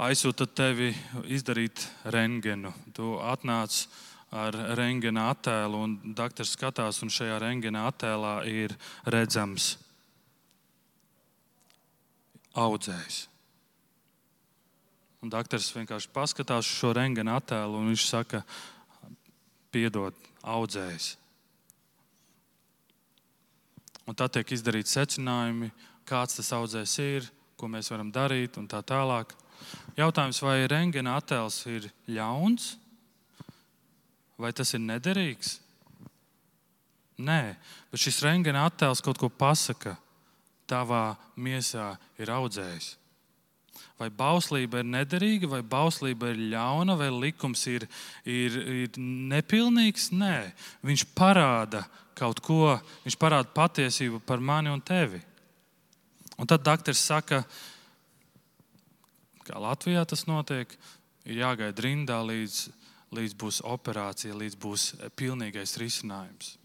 aizsūta 0.04 0.50
tevi 0.50 0.90
izdarīt 1.32 1.86
rengenu. 2.12 2.74
Tu 2.98 3.14
atnāc 3.22 3.86
ar 4.34 4.58
rengena 4.76 5.30
attēlu, 5.32 5.86
un 5.86 6.16
doktors 6.18 6.58
skatās, 6.58 7.00
un 7.06 7.14
šajā 7.14 7.38
rengena 7.46 7.88
attēlā 7.94 8.40
ir 8.50 8.76
redzams 9.06 9.76
audzējs. 12.54 13.28
Un 15.24 15.32
doktors 15.32 15.72
vienkārši 15.72 16.12
paskatās 16.12 16.68
šo 16.68 16.92
rengena 16.98 17.38
attēlu, 17.40 17.80
un 17.80 17.94
viņš 17.94 18.08
saka, 18.10 18.42
piedod, 19.72 20.16
audzējs. 20.44 21.14
Un 24.04 24.18
tad 24.20 24.34
tiek 24.36 24.52
izdarīti 24.52 24.92
secinājumi, 24.92 25.72
kāds 26.04 26.36
tas 26.36 26.52
audzējs 26.58 26.98
ir, 27.00 27.30
ko 27.56 27.70
mēs 27.72 27.88
varam 27.94 28.12
darīt 28.12 28.60
un 28.60 28.68
tā 28.68 28.82
tālāk. 28.84 29.32
Jautājums, 29.96 30.42
vai 30.44 30.66
rengena 30.68 31.16
attēls 31.22 31.62
ir 31.72 31.88
ļauns, 32.12 32.74
vai 34.36 34.52
tas 34.52 34.76
ir 34.76 34.84
nederīgs? 34.84 35.62
Nē, 37.24 37.56
bet 37.94 38.02
šis 38.02 38.20
rengena 38.26 38.66
attēls 38.68 39.00
kaut 39.06 39.22
ko 39.22 39.30
pasaka. 39.30 39.96
Tavā 40.74 41.14
miesā 41.38 41.94
ir 42.18 42.34
audzējs. 42.34 42.96
Vai 44.00 44.10
bauslība 44.10 44.82
ir 44.82 44.88
nederīga, 44.90 45.48
vai 45.52 45.62
bauslība 45.62 46.32
ir 46.34 46.40
ļauna, 46.54 46.96
vai 46.98 47.12
likums 47.14 47.62
ir, 47.70 47.86
ir, 48.26 48.58
ir 48.58 48.98
nepilnīgs? 48.98 50.10
Nē, 50.18 50.50
viņš 50.86 51.06
parāda 51.14 51.84
kaut 52.18 52.42
ko, 52.44 52.74
viņš 53.06 53.18
parāda 53.22 53.54
patiesību 53.54 54.22
par 54.26 54.42
mani 54.42 54.74
un 54.74 54.82
tevi. 54.82 55.22
Un 56.42 56.50
tad 56.50 56.66
doktors 56.66 57.02
saka, 57.06 57.44
ka 59.46 59.54
kā 59.54 59.62
Latvijā 59.62 60.02
tas 60.10 60.26
notiek, 60.26 60.74
ir 61.30 61.44
jāgaida 61.44 61.86
rindā 61.86 62.20
līdz, 62.26 62.66
līdz 63.14 63.38
būs 63.40 63.62
operācija, 63.70 64.36
līdz 64.36 64.58
būs 64.58 64.88
pilnīgais 65.20 65.78
risinājums. 65.82 66.56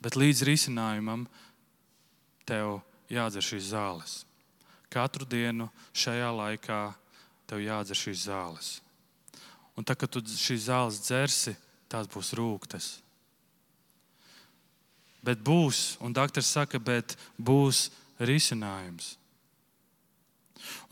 Bet 0.00 0.16
līdz 0.16 0.46
risinājumam 0.48 1.26
tev 2.48 2.80
jādzer 3.10 3.44
šīs 3.44 3.72
zāles. 3.74 4.20
Katru 4.90 5.26
dienu 5.28 5.68
šajā 5.94 6.30
laikā 6.34 6.80
tev 7.50 7.62
jādzer 7.62 7.98
šīs 7.98 8.26
zāles. 8.28 8.70
Un 9.78 9.86
tad, 9.86 9.98
kad 10.00 10.10
tu 10.12 10.22
šīs 10.22 10.66
zāles 10.68 11.00
dzersi, 11.04 11.54
tās 11.90 12.10
būs 12.10 12.34
rūktas. 12.38 12.90
Bet 15.24 15.42
būs, 15.44 15.98
un 16.00 16.14
doktors 16.16 16.48
saka, 16.48 16.80
bet 16.80 17.16
būs 17.36 17.88
risinājums. 18.20 19.16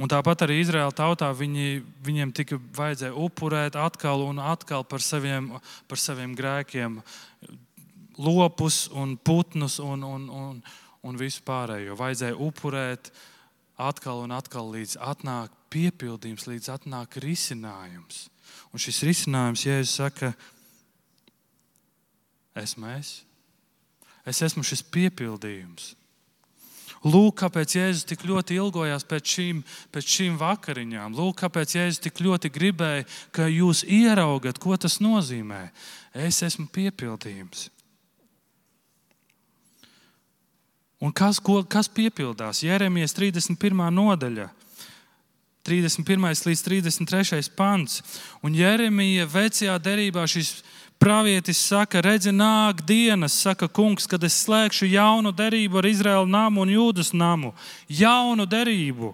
Un 0.01 0.09
tāpat 0.11 0.47
arī 0.47 0.61
Izraēla 0.63 0.95
tautā 0.97 1.29
viņi, 1.37 1.83
viņiem 2.05 2.33
tika 2.37 2.59
vajadzēja 2.77 3.17
upurēt 3.19 3.77
atkal 3.77 4.25
un 4.25 4.41
atkal 4.41 4.85
par 4.89 5.05
saviem, 5.05 5.51
par 5.89 6.01
saviem 6.01 6.35
grēkiem, 6.39 7.01
lopus 8.19 8.87
un 8.97 9.17
putnus 9.17 9.79
un, 9.83 10.05
un, 10.07 10.29
un, 10.29 10.63
un 11.07 11.19
visu 11.21 11.43
pārējo. 11.47 11.97
Vajadzēja 11.99 12.39
upurēt 12.43 13.13
atkal 13.79 14.25
un 14.25 14.35
atkal 14.35 14.71
līdz 14.75 14.99
atnāk 15.01 15.55
piepildījums, 15.73 16.49
līdz 16.51 16.73
atnāk 16.75 17.19
risinājums. 17.23 18.27
Un 18.73 18.83
šis 18.83 19.03
risinājums, 19.07 19.65
Jēzus 19.67 19.95
saka, 20.01 20.33
esmu 22.59 22.91
es. 22.97 23.21
Es 24.29 24.43
esmu 24.45 24.65
šis 24.67 24.83
piepildījums. 24.93 25.95
Lūk, 27.07 27.37
kāpēc 27.45 27.77
Jēzus 27.77 28.07
tik 28.11 28.25
ļoti 28.27 28.57
ilgojās 28.59 29.05
pēc 29.07 29.35
šīm, 29.37 29.61
pēc 29.95 30.15
šīm 30.17 30.39
vakariņām. 30.41 31.15
Lūk, 31.15 31.37
kāpēc 31.45 31.77
Jēzus 31.77 32.03
tik 32.09 32.19
ļoti 32.25 32.51
gribēja, 32.51 33.07
ka 33.31 33.47
jūs 33.47 33.85
ieraugat, 33.87 34.59
ko 34.59 34.75
tas 34.77 34.99
nozīmē. 35.05 35.69
Es 36.27 36.43
esmu 36.43 36.67
piepildījums. 36.75 37.69
Un 40.99 41.13
kas, 41.15 41.39
ko, 41.39 41.61
kas 41.63 41.87
piepildās? 41.89 42.65
Jeremijas 42.67 43.15
31. 43.15 43.85
nodaļa. 43.95 44.49
31. 45.69 46.27
līdz 46.49 46.65
33. 46.65 47.53
pants. 47.55 48.01
Un 48.43 48.57
Jeremija 48.57 49.29
vecajā 49.29 49.77
derībā 49.83 50.25
šis 50.27 50.57
Pravietis 50.99 51.61
saka, 51.63 52.01
redzi, 52.03 52.33
nāk 52.35 52.81
dienas, 52.83 53.37
saka 53.39 53.69
kungs, 53.71 54.07
kad 54.11 54.25
es 54.27 54.35
slēgšu 54.43 54.89
jaunu 54.91 55.31
derību 55.31 55.79
ar 55.79 55.87
Izraēlu 55.87 56.27
namu 56.27 56.65
un 56.65 56.73
Jūdas 56.75 57.13
namu. 57.15 57.53
Jaunu 57.87 58.49
derību. 58.51 59.13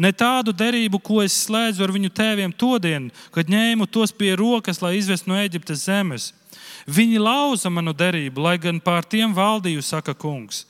Ne 0.00 0.14
tādu 0.16 0.54
derību, 0.56 0.96
ko 1.04 1.20
es 1.20 1.36
slēdzu 1.44 1.84
ar 1.84 1.92
viņu 1.92 2.08
tēviem 2.16 2.54
todien, 2.56 3.10
kad 3.36 3.52
ņēmu 3.52 3.86
tos 3.92 4.16
pie 4.16 4.32
rokas, 4.40 4.80
lai 4.80 4.96
izvestu 4.96 5.28
no 5.28 5.36
Eģiptes 5.36 5.84
zemes. 5.84 6.30
Viņi 6.88 7.20
lauza 7.20 7.68
manu 7.68 7.92
derību, 7.92 8.40
lai 8.40 8.56
gan 8.56 8.80
pār 8.80 9.04
tiem 9.04 9.36
valdīju, 9.36 9.84
saka 9.84 10.16
kungs. 10.16 10.64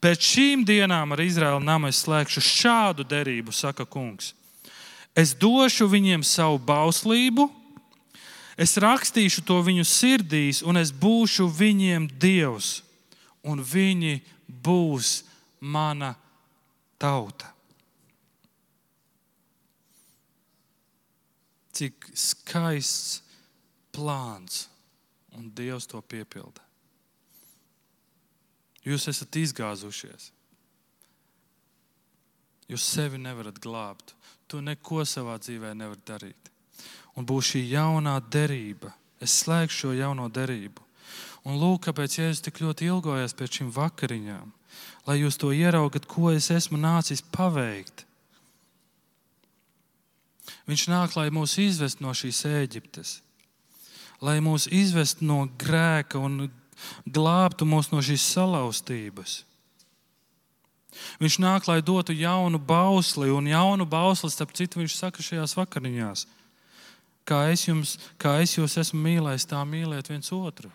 Pēc 0.00 0.24
šīm 0.24 0.64
dienām 0.64 1.12
ar 1.12 1.20
Izraēlu 1.20 1.60
namu 1.60 1.90
es 1.90 2.00
slēgšu 2.04 2.40
šādu 2.40 3.04
derību, 3.04 3.52
saka 3.52 3.84
kungs. 3.84 4.32
Es 5.12 5.34
došu 5.36 5.90
viņiem 5.90 6.22
savu 6.24 6.60
bauslību, 6.64 7.50
Es 8.60 8.76
rakstīšu 8.76 9.40
to 9.48 9.56
viņu 9.64 9.86
sirdīs, 9.88 10.58
un 10.60 10.76
es 10.76 10.90
būšu 10.92 11.46
viņiem 11.56 12.10
Dievs, 12.20 12.82
un 13.40 13.62
viņi 13.64 14.18
būs 14.46 15.22
mana 15.64 16.12
tauta. 17.00 17.48
Cik 21.72 22.10
skaists 22.12 23.22
plāns, 23.96 24.66
un 25.32 25.48
Dievs 25.56 25.88
to 25.88 26.02
piepilda. 26.04 26.60
Jūs 28.86 29.08
esat 29.12 29.36
izgāzušies. 29.36 30.30
Jūs 32.70 32.86
sevi 32.86 33.18
nevarat 33.20 33.58
glābt. 33.60 34.14
Tu 34.48 34.60
neko 34.62 35.04
savā 35.06 35.36
dzīvē 35.42 35.74
nevari 35.76 36.06
darīt. 36.06 36.50
Un 37.18 37.26
būs 37.26 37.52
šī 37.52 37.64
jaunā 37.72 38.16
derība. 38.32 38.92
Es 39.20 39.42
slēgšu 39.42 39.76
šo 39.84 39.92
jauno 39.98 40.28
derību. 40.32 40.86
Un 41.48 41.56
lūk, 41.60 41.86
kāpēc 41.88 42.18
Jēzus 42.18 42.44
tik 42.44 42.60
ļoti 42.62 42.88
ilgojas 42.90 43.34
pēc 43.36 43.60
šīm 43.60 43.72
vakariņām. 43.74 44.52
Lai 45.08 45.16
jūs 45.18 45.38
to 45.40 45.50
ieraugat, 45.56 46.06
ko 46.06 46.30
es 46.32 46.50
esmu 46.52 46.78
nācis 46.80 47.22
paveikt. 47.32 48.04
Viņš 50.68 50.86
nāk, 50.92 51.16
lai 51.16 51.30
mūs 51.34 51.56
izvest 51.58 52.02
no 52.04 52.12
šīs 52.14 52.44
Eģiptes, 52.46 53.16
lai 54.22 54.38
mūs 54.44 54.68
izvest 54.70 55.22
no 55.24 55.42
grēka 55.58 56.20
un 56.20 56.50
glābtu 57.06 57.68
mūs 57.68 57.90
no 57.92 58.02
šīs 58.04 58.24
salauztības. 58.34 59.40
Viņš 61.20 61.38
nāk, 61.42 61.68
lai 61.70 61.80
dotu 61.84 62.14
jaunu 62.16 62.58
bausli, 62.58 63.30
un 63.30 63.46
jaunu 63.48 63.86
bausli, 63.86 64.30
starp 64.32 64.52
citu, 64.58 64.80
viņš 64.80 64.96
saka 64.96 65.22
šajās 65.22 65.56
vakariņās. 65.58 66.26
Kā 67.28 67.44
es, 67.52 67.66
jums, 67.68 67.96
kā 68.18 68.40
es 68.42 68.56
jūs 68.56 68.76
esmu 68.80 69.00
mīlējis, 69.04 69.48
tā 69.52 69.60
mīliet 69.68 70.10
viens 70.10 70.32
otru. 70.34 70.70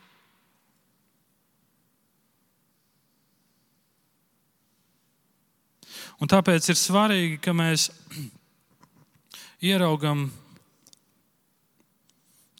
Un 6.21 6.31
tāpēc 6.31 6.69
ir 6.71 6.79
svarīgi, 6.79 7.39
ka 7.43 7.51
mēs 7.51 7.89
ieraugam 9.71 10.29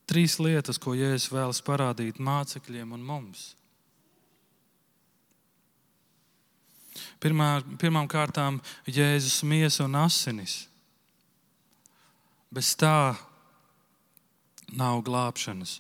trīs 0.10 0.38
lietas, 0.40 0.80
ko 0.82 0.96
Jēzus 0.98 1.32
vēlas 1.34 1.62
parādīt 1.66 2.22
mācekļiem 2.22 2.94
un 2.96 3.06
mums. 3.06 3.54
Pirmā, 7.20 7.60
pirmām 7.82 8.08
kārtām 8.12 8.60
Jēzus 8.86 9.42
miesa 9.48 9.86
un 9.88 9.98
asinis. 10.04 10.66
Bez 12.54 12.76
tā 12.78 13.16
nav 14.72 15.02
glābšanas. 15.06 15.80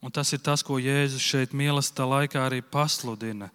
Un 0.00 0.12
tas 0.12 0.32
ir 0.32 0.40
tas, 0.44 0.62
ko 0.64 0.78
Jēzus 0.80 1.24
šeit 1.24 1.56
mīlestībā 1.56 2.06
laikā 2.08 2.44
arī 2.46 2.60
pasludina. 2.62 3.50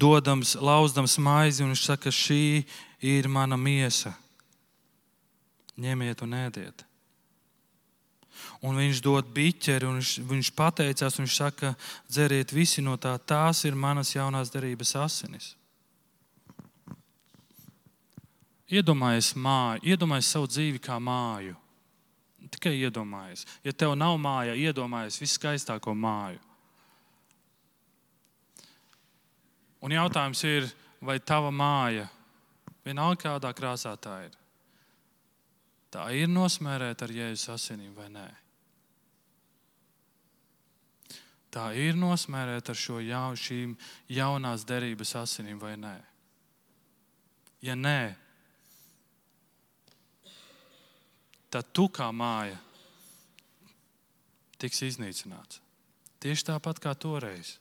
Dodams, 0.00 0.54
lauzdams 0.56 1.18
maizi, 1.20 1.64
viņš 1.64 1.84
saka, 1.84 2.12
šī 2.12 2.64
ir 3.04 3.28
mana 3.28 3.56
miesa. 3.60 4.14
Ņemiet 5.78 6.24
un 6.24 6.36
ēdiet. 6.36 6.87
Un 8.64 8.78
viņš 8.80 9.02
dod 9.04 9.28
biķeri, 9.34 9.86
un 9.86 10.00
viņš, 10.00 10.12
viņš 10.28 10.50
pateicās, 10.58 11.18
un 11.18 11.26
viņš 11.26 11.36
saka, 11.38 11.74
dzeriet 12.10 12.52
visi 12.54 12.82
no 12.82 12.96
tā, 13.00 13.14
tās 13.18 13.64
ir 13.68 13.78
manas 13.78 14.14
jaunās 14.14 14.52
derības 14.54 14.94
asinis. 14.98 15.52
Iedomājies 18.68 19.32
māju, 19.32 19.80
iedomājies 19.88 20.28
savu 20.34 20.50
dzīvi 20.50 20.82
kā 20.84 20.98
māju. 21.00 21.56
Tikai 22.52 22.74
iedomājies. 22.78 23.46
Ja 23.64 23.72
tev 23.72 23.94
nav 23.98 24.16
māja, 24.20 24.56
iedomājies 24.56 25.18
viskaistāko 25.20 25.94
māju. 25.96 26.40
Un 29.84 29.94
jautājums 29.94 30.42
ir, 30.46 30.68
vai 31.00 31.18
tava 31.20 31.52
māja, 31.54 32.08
vienalga 32.86 33.20
kādā 33.28 33.52
krāsā 33.54 33.94
tā 34.00 34.16
ir, 34.26 34.37
tā 35.98 36.04
ir 36.14 36.30
nosmērēta 36.30 37.08
ar 37.08 37.14
jēzus 37.16 37.50
asinīm 37.56 37.90
vai 37.96 38.06
nē? 38.14 38.28
Tā 41.50 41.72
ir 41.74 41.96
nosmērēta 41.98 42.70
ar 42.70 42.78
šo 42.78 43.00
jau, 43.02 43.32
šīm 43.34 43.74
jaunās 44.14 44.62
derības 44.68 45.16
asinīm 45.18 45.58
vai 45.58 45.74
nē? 45.80 45.96
Ja 47.66 47.74
nē, 47.74 48.14
tad 51.50 51.72
tu 51.74 51.88
kā 51.90 52.06
māja 52.14 52.60
tiks 54.62 54.84
iznīcināts. 54.86 55.58
Tieši 56.22 56.46
tāpat 56.52 56.78
kā 56.82 56.94
toreiz. 56.94 57.56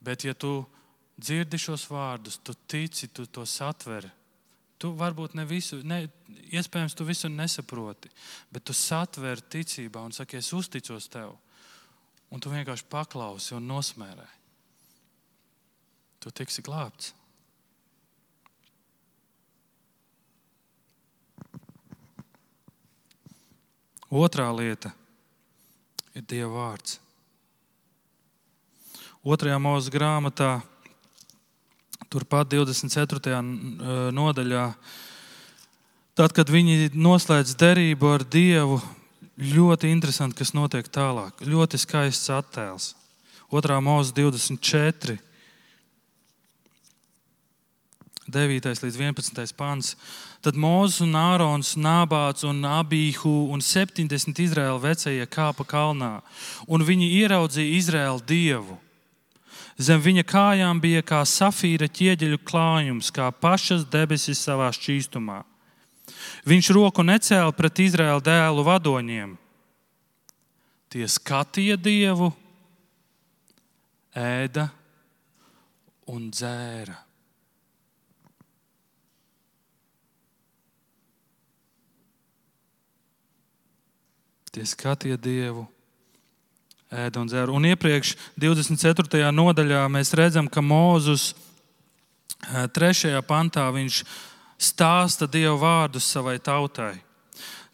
Bet, 0.00 0.24
ja 0.24 0.32
tu 0.32 0.62
dzirdi 1.16 1.60
šos 1.60 1.84
vārdus, 1.90 2.40
tu 2.40 2.54
tici, 2.68 3.08
tu 3.08 3.26
to 3.26 3.44
satveri. 3.48 4.10
Tu 4.82 4.90
varbūt 4.98 5.36
ne 5.38 5.44
visu, 5.46 5.78
ne, 5.86 6.08
iespējams, 6.50 6.96
tu 6.98 7.06
visu 7.06 7.30
nesaproti, 7.30 8.10
bet 8.50 8.64
tu 8.66 8.74
satveri 8.74 9.44
ticībā 9.54 10.02
un 10.02 10.14
saki, 10.14 10.40
es 10.42 10.50
uzticos 10.56 11.06
tev 11.12 11.36
un 12.32 12.40
tu 12.40 12.50
vienkārši 12.50 12.88
paklausi 12.90 13.54
un 13.54 13.68
nosmērē. 13.68 14.26
Tu 16.22 16.30
tiksi 16.34 16.64
glābts. 16.64 17.12
Otrā 24.12 24.50
lieta 24.52 24.90
ir 26.12 26.26
Dieva 26.28 26.50
vārds. 26.52 26.98
Otrajā 29.22 29.56
mūža 29.62 29.92
grāmatā, 29.94 30.50
turpat 32.12 32.50
24. 32.52 33.40
nodaļā, 34.12 34.66
tad, 36.18 36.34
kad 36.36 36.52
viņi 36.52 36.92
noslēdz 36.92 37.56
derību 37.60 38.12
ar 38.12 38.24
Dievu, 38.28 38.80
ļoti 39.40 39.90
interesanti, 39.92 40.42
kas 40.42 40.52
notiek 40.56 40.88
tālāk. 40.92 41.40
Ļoti 41.46 41.80
skaists 41.80 42.32
attēls. 42.32 42.92
Otrā 43.52 43.80
mūzika 43.84 44.28
24. 44.28 45.18
9. 48.32 48.68
līdz 48.84 48.96
11. 48.96 49.56
pāns. 49.58 49.96
Tad 50.42 50.56
Mozus 50.56 51.02
un 51.04 51.16
Ārons, 51.18 51.74
Nābāts 51.76 52.46
un 52.48 52.62
Abīhu 52.66 53.50
un 53.52 53.60
70 53.62 54.40
Izraēla 54.42 54.80
vecie 54.82 55.26
kāpa 55.30 55.66
kalnā, 55.68 56.20
un 56.66 56.82
viņi 56.86 57.12
ieraudzīja 57.20 57.76
Izraēlu 57.78 58.24
dievu. 58.26 58.78
Zem 59.80 60.02
viņa 60.04 60.24
kājām 60.28 60.80
bija 60.82 61.02
kā 61.06 61.22
safīra 61.26 61.88
ķieģeļu 61.88 62.42
klājums, 62.44 63.10
kā 63.14 63.30
pašas 63.32 63.86
debesis 63.88 64.42
savā 64.44 64.68
šķīstumā. 64.74 65.42
Viņš 66.48 66.70
roku 66.76 67.04
necēla 67.06 67.54
pret 67.56 67.80
Izraēla 67.84 68.20
dēlu 68.24 68.64
vadoņiem. 68.66 69.36
Tie 70.92 71.06
skatīja 71.08 71.78
dievu, 71.80 72.28
ēda 74.12 74.68
un 76.12 76.28
dzēra. 76.28 76.98
Tie 84.52 84.66
skatīja 84.68 85.16
dievu, 85.16 85.64
ēda 86.92 87.22
un 87.22 87.30
dzēra. 87.30 87.52
Un 87.54 87.66
iepriekš, 87.72 88.14
24. 88.40 89.30
nodaļā, 89.32 89.86
mēs 89.92 90.12
redzam, 90.18 90.48
ka 90.50 90.60
Mūzus 90.64 91.32
3. 92.76 93.16
pantā 93.26 93.68
viņš 93.72 94.02
stāsta 94.62 95.28
Dieva 95.30 95.56
vārdus 95.60 96.06
savai 96.06 96.38
tautai. 96.42 96.94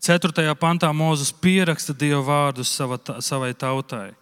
4. 0.04 0.54
pantā 0.54 0.92
Mozus 0.94 1.32
pieraksta 1.34 1.92
Dieva 1.92 2.22
vārdus 2.22 2.70
sava, 2.70 3.00
savai 3.20 3.50
tautai. 3.54 4.12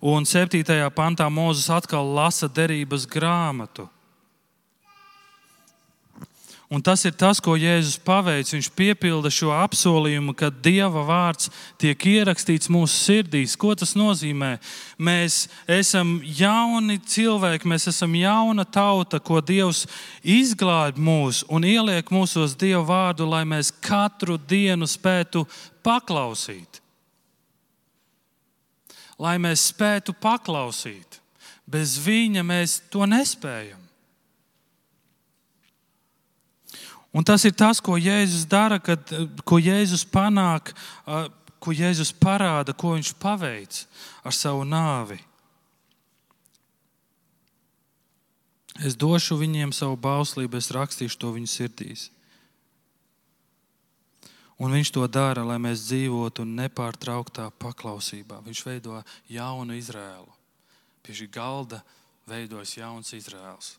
Un 0.00 0.24
7. 0.28 0.62
pantā 0.94 1.26
Mozus 1.30 1.66
atkal 1.72 2.06
lasa 2.14 2.46
derības 2.46 3.08
grāmatu. 3.10 3.88
Un 6.74 6.82
tas 6.82 7.04
ir 7.06 7.12
tas, 7.14 7.38
ko 7.38 7.52
Jēzus 7.54 8.00
paveic. 8.02 8.48
Viņš 8.50 8.68
piepilda 8.74 9.30
šo 9.30 9.52
apsolījumu, 9.54 10.32
ka 10.34 10.48
Dieva 10.50 11.04
vārds 11.06 11.46
tiek 11.78 12.00
ierakstīts 12.10 12.66
mūsu 12.72 12.96
sirdīs. 12.98 13.54
Ko 13.54 13.76
tas 13.78 13.92
nozīmē? 13.94 14.56
Mēs 14.98 15.44
esam 15.70 16.16
jauni 16.26 16.98
cilvēki, 16.98 17.70
mēs 17.70 17.86
esam 17.92 18.16
jauna 18.18 18.64
tauta, 18.66 19.22
ko 19.22 19.38
Dievs 19.38 19.84
izglābj 20.26 20.98
mūs 20.98 21.44
un 21.46 21.68
ieliek 21.68 22.10
mūsos 22.10 22.58
Dieva 22.58 22.82
vārdu, 22.88 23.28
lai 23.30 23.44
mēs 23.46 23.70
katru 23.84 24.34
dienu 24.34 24.90
spētu 24.90 25.44
paklausīt. 25.86 26.82
Lai 29.22 29.36
mēs 29.38 29.70
spētu 29.70 30.16
paklausīt. 30.18 31.22
Bez 31.70 32.00
viņa 32.02 32.42
mēs 32.42 32.80
to 32.90 33.06
nespējam. 33.06 33.83
Un 37.14 37.22
tas 37.22 37.44
ir 37.46 37.54
tas, 37.54 37.78
ko 37.78 37.94
Jēzus 37.94 38.42
dara, 38.50 38.80
kad, 38.82 39.12
ko 39.46 39.60
Jēzus 39.62 40.02
panāk, 40.10 40.72
ko 41.62 41.74
Jēzus 41.74 42.10
parāda, 42.18 42.74
ko 42.74 42.96
viņš 42.96 43.12
paveic 43.22 43.84
ar 44.26 44.34
savu 44.34 44.66
nāvi. 44.66 45.20
Es 48.82 48.98
došu 48.98 49.38
viņiem 49.38 49.70
savu 49.70 49.94
bauslību, 49.94 50.58
es 50.58 50.72
rakstīšu 50.74 51.20
to 51.22 51.30
viņu 51.36 51.50
sirdīs. 51.52 52.08
Un 54.58 54.74
viņš 54.74 54.90
to 54.94 55.06
dara, 55.10 55.44
lai 55.46 55.60
mēs 55.62 55.86
dzīvotu 55.86 56.46
nepārtrauktā 56.46 57.48
paklausībā. 57.62 58.40
Viņš 58.42 58.66
veido 58.66 59.00
jaunu 59.30 59.78
Izrēlu. 59.78 60.30
Pie 61.02 61.14
šī 61.14 61.30
galda 61.30 61.82
veidojas 62.26 62.74
jauns 62.78 63.14
Izrēls. 63.14 63.74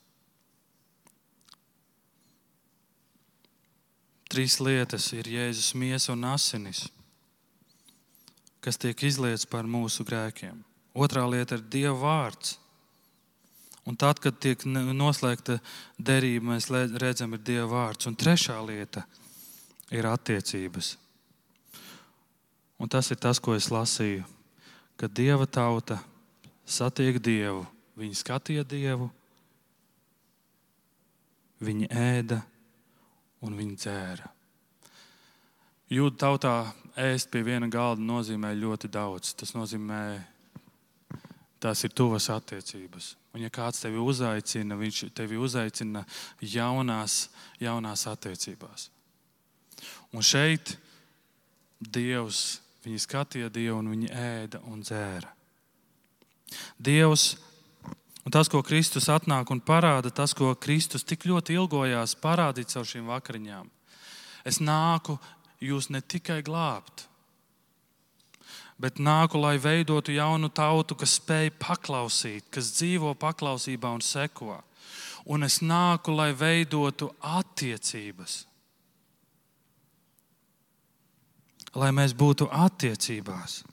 Trīs 4.36 4.58
lietas 4.60 5.08
ir 5.16 5.30
Jēzus 5.32 5.72
miesa 5.80 6.12
un 6.12 6.26
asinis, 6.28 6.90
kas 8.60 8.76
tiek 8.82 9.00
izlietas 9.08 9.48
par 9.48 9.64
mūsu 9.64 10.04
grēkiem. 10.04 10.58
Otrā 10.92 11.24
lieta 11.30 11.56
ir 11.56 11.64
Dieva 11.72 11.96
vārds. 12.02 12.58
Un 13.86 13.96
tad, 13.96 14.20
kad 14.20 14.36
tiek 14.42 14.64
noslēgta 14.66 15.60
derība, 16.02 16.56
mēs 16.56 16.68
redzam, 17.00 17.36
ir 17.38 17.44
Dieva 17.48 17.68
vārds. 17.70 18.10
Un 18.10 18.18
trešā 18.18 18.58
lieta 18.66 19.06
ir 19.94 20.08
attiecības. 20.10 20.96
Un 22.82 22.92
tas 22.92 23.12
ir 23.14 23.22
tas, 23.22 23.40
ko 23.40 23.54
es 23.56 23.70
lasīju, 23.72 24.26
kad 25.00 25.14
Dieva 25.16 25.46
tauta 25.48 26.02
satiek 26.66 27.22
Dievu. 27.24 27.64
Viņi 27.96 28.20
skatīja 28.20 28.66
Dievu, 28.68 29.08
viņi 31.64 31.88
ēda 31.88 32.42
un 33.44 33.58
viņi 33.58 33.76
dzēra. 33.82 34.32
Jūda 35.92 36.18
tautā 36.18 36.56
ēst 36.98 37.30
pie 37.30 37.44
viena 37.46 37.68
galda 37.70 38.02
nozīmē 38.02 38.54
ļoti 38.58 38.90
daudz. 38.90 39.36
Tas 39.38 39.54
nozīmē, 39.54 40.00
tās 41.62 41.84
ir 41.86 41.94
tuvas 41.94 42.30
attiecības. 42.34 43.14
Un, 43.36 43.44
ja 43.44 43.52
kāds 43.54 43.84
tevi 43.84 44.00
uzaicina, 44.00 44.78
viņš 44.80 45.02
tevi 45.16 45.38
uzaicina 45.38 46.06
jaunās, 46.42 47.28
jaunās 47.60 48.08
attiecībās. 48.08 48.90
Un 50.16 50.24
šeit 50.24 50.78
Dievs, 51.76 52.62
viņi 52.86 53.02
skatīja 53.04 53.50
Dievu 53.52 53.82
un 53.82 53.92
viņi 53.92 54.08
ēda 54.16 54.62
un 54.72 54.80
dzēra. 54.82 55.34
Dievs 56.80 57.34
Un 58.26 58.34
tas, 58.34 58.50
ko 58.50 58.64
Kristus 58.66 59.06
atnāk 59.14 59.52
un 59.54 59.62
parāda, 59.62 60.10
tas, 60.10 60.34
ko 60.34 60.56
Kristus 60.58 61.06
tik 61.06 61.28
ļoti 61.30 61.60
ilgojās 61.60 62.18
parādīt 62.18 62.74
caur 62.74 62.88
šīm 62.90 63.06
vakariņām. 63.12 63.70
Es 64.46 64.58
nāku 64.58 65.20
jūs 65.62 65.92
ne 65.94 66.02
tikai 66.02 66.40
glābt, 66.46 67.06
bet 68.82 68.98
nāku, 68.98 69.38
lai 69.38 69.60
veidotu 69.62 70.18
jaunu 70.18 70.50
tautu, 70.50 70.98
kas 70.98 71.20
spēj 71.20 71.54
paklausīt, 71.62 72.50
kas 72.50 72.74
dzīvo 72.80 73.14
paklausībā 73.22 73.94
un 73.94 74.02
seko. 74.02 74.58
Un 75.30 75.46
es 75.46 75.62
nāku, 75.62 76.14
lai 76.14 76.34
veidotu 76.38 77.14
attiecības. 77.22 78.44
Lai 81.78 81.90
mēs 81.94 82.14
būtu 82.14 82.50
attiecībās. 82.50 83.64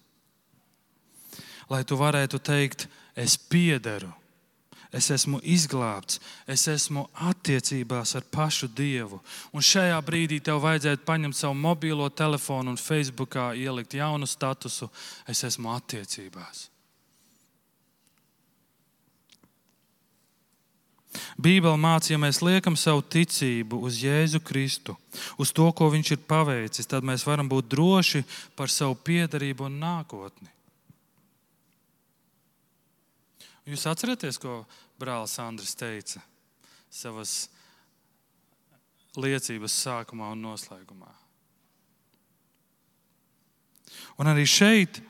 Lai 1.73 1.85
tu 1.85 1.97
varētu 1.97 2.41
teikt, 2.41 2.89
es 3.17 3.37
piederu 3.37 4.13
es 4.93 5.09
esmu 5.11 5.41
izglābts, 5.43 6.21
es 6.47 6.67
esmu 6.69 7.07
attiecībās 7.31 8.15
ar 8.19 8.27
pašu 8.31 8.69
Dievu. 8.69 9.23
Un 9.53 9.65
šajā 9.65 9.97
brīdī 10.05 10.41
tev 10.45 10.61
vajadzētu 10.65 11.07
paņemt 11.09 11.39
savu 11.39 11.57
mobilo 11.57 12.09
telefonu 12.13 12.75
un 12.75 12.81
Facebookā 12.81 13.53
ielikt 13.57 13.97
jaunu 13.97 14.29
statusu. 14.29 14.91
Es 15.27 15.45
esmu 15.49 15.73
attiecībās. 15.73 16.69
Bībeli 21.37 21.77
māca, 21.81 22.13
ja 22.13 22.19
mēs 22.21 22.41
liekam 22.45 22.77
savu 22.79 23.03
ticību 23.05 23.83
uz 23.85 23.99
Jēzu 24.01 24.41
Kristu, 24.45 24.97
uz 25.41 25.53
to, 25.53 25.69
ko 25.77 25.91
Viņš 25.93 26.15
ir 26.15 26.25
paveicis, 26.29 26.89
tad 26.89 27.05
mēs 27.05 27.27
varam 27.29 27.49
būt 27.49 27.69
droši 27.73 28.25
par 28.57 28.73
savu 28.73 28.97
piedarību 28.97 29.69
un 29.69 29.81
nākotni. 29.83 30.49
Jūs 33.69 33.87
atceraties, 33.87 34.41
ko 34.43 34.65
brālis 34.99 35.39
Andris 35.39 35.77
teica 35.79 36.23
savas 36.91 37.47
liecības 39.15 39.77
sākumā 39.85 40.33
un 40.35 40.43
noslēgumā? 40.49 41.13
Un 44.19 44.31
arī 44.33 44.45
šeit 44.49 45.01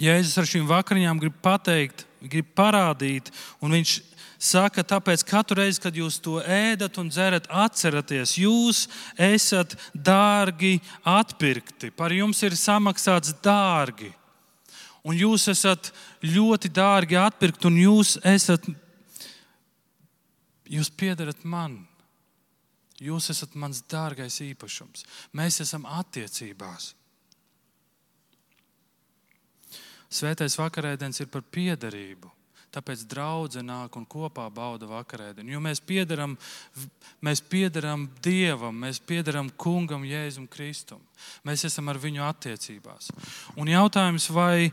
Jēzus 0.00 0.38
ar 0.38 0.46
šīm 0.48 0.68
vakariņām 0.70 1.18
grib 1.20 1.36
pateikt, 1.42 2.06
grib 2.22 2.48
parādīt, 2.56 3.28
un 3.60 3.74
viņš 3.74 3.96
saka, 4.40 4.84
tāpēc 4.86 5.24
katru 5.28 5.58
reizi, 5.60 5.80
kad 5.82 5.96
jūs 5.96 6.16
to 6.22 6.38
ēdat 6.40 6.96
un 7.02 7.10
dzerat, 7.12 7.48
atcerieties, 7.50 8.36
jūs 8.40 8.86
esat 9.20 9.76
dārgi 9.92 10.78
atpirkti, 11.04 11.90
par 11.92 12.14
jums 12.16 12.40
ir 12.46 12.56
samaksāts 12.56 13.34
dārgi 13.44 14.14
un 15.04 15.16
jūs 15.16 15.48
esat 15.52 15.92
ļoti 16.24 16.70
dārgi 16.74 17.18
atpirkt, 17.20 17.64
un 17.68 17.78
jūs 17.80 18.16
esat, 18.26 18.66
jūs 20.68 20.90
piedarat 20.90 21.44
man. 21.44 21.80
Jūs 23.00 23.30
esat 23.32 23.54
mans 23.56 23.80
dārgais 23.88 24.42
īpašums. 24.44 25.06
Mēs 25.32 25.62
esam 25.64 25.86
attiecībās. 25.88 26.90
Svētais 30.10 30.58
vakarēdienis 30.58 31.22
ir 31.22 31.30
par 31.32 31.46
piederību. 31.54 32.28
Tāpēc 32.70 33.02
draudzene 33.10 33.66
nāk 33.66 33.96
un 33.98 34.04
kopā 34.06 34.44
bauda 34.54 34.86
vakarēdienu. 34.86 35.50
Jo 35.56 35.60
mēs 35.62 35.80
piedaram, 35.82 36.36
mēs 37.26 37.42
piedaram 37.42 38.06
Dievam, 38.22 38.76
mēs 38.84 39.00
piedaram 39.02 39.50
Kungam, 39.58 40.04
Jēzum 40.06 40.46
Kristum. 40.50 41.02
Mēs 41.46 41.66
esam 41.66 41.90
ar 41.90 41.98
viņu 41.98 42.22
attiecībās. 42.28 43.10
Un 43.58 43.72
jautājums, 43.72 44.28
vai, 44.30 44.70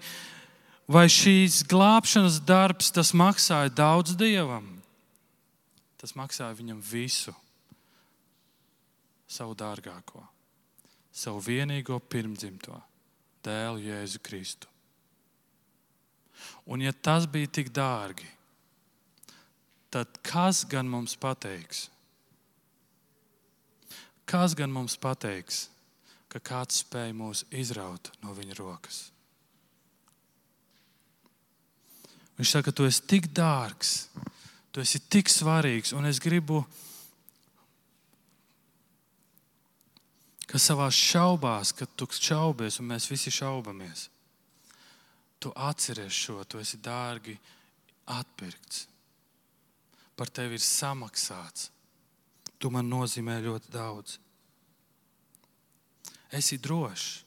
vai 0.86 1.08
šīs 1.10 1.64
glābšanas 1.72 2.38
darbs 2.46 2.94
tas 2.94 3.16
maksāja 3.18 3.74
daudz 3.74 4.14
Dievam? 4.20 4.76
Tas 5.98 6.14
maksāja 6.14 6.54
viņam 6.54 6.78
visu, 6.86 7.34
savu 9.28 9.58
dārgāko, 9.58 10.22
savu 11.10 11.42
vienīgo 11.50 11.98
pirmdzimto 12.06 12.78
dēlu 13.44 13.82
Jēzu 13.90 14.22
Kristu. 14.22 14.70
Un 16.68 16.84
ja 16.84 16.92
tas 16.92 17.28
bija 17.32 17.50
tik 17.60 17.72
dārgi, 17.76 18.28
tad 19.94 20.20
kas 20.26 20.66
gan 20.70 20.90
mums 20.90 21.16
pateiks? 21.20 21.88
Kas 24.28 24.56
gan 24.60 24.74
mums 24.74 24.98
pateiks, 25.00 25.68
ka 26.28 26.42
kāds 26.44 26.82
spēja 26.84 27.16
mūs 27.16 27.46
izraut 27.56 28.12
no 28.24 28.36
viņa 28.36 28.58
rokas? 28.60 29.06
Viņš 32.38 32.52
saka, 32.54 32.74
tu 32.76 32.86
esi 32.86 33.06
tik 33.10 33.32
dārgs, 33.34 33.94
tu 34.72 34.84
esi 34.84 35.00
tik 35.10 35.32
svarīgs, 35.32 35.96
un 35.98 36.06
es 36.06 36.20
gribu, 36.22 36.60
ka 40.48 40.62
savā 40.62 40.92
šaubās, 40.94 41.74
kad 41.74 41.90
tu 41.98 42.06
šaubies, 42.12 42.78
un 42.80 42.92
mēs 42.94 43.10
visi 43.10 43.34
šaubamies, 43.34 44.08
tu 45.40 45.52
atceries 45.56 46.14
šo, 46.14 46.42
tu 46.44 46.60
esi 46.60 46.80
dārgi 46.82 47.38
atpirkts. 48.08 48.88
Par 50.18 50.30
tevi 50.34 50.58
ir 50.58 50.64
samaksāts. 50.64 51.70
Tu 52.58 52.72
man 52.74 52.90
nozīmē 52.90 53.38
ļoti 53.46 53.70
daudz. 53.74 54.18
Esi 56.34 56.58
drošs. 56.58 57.24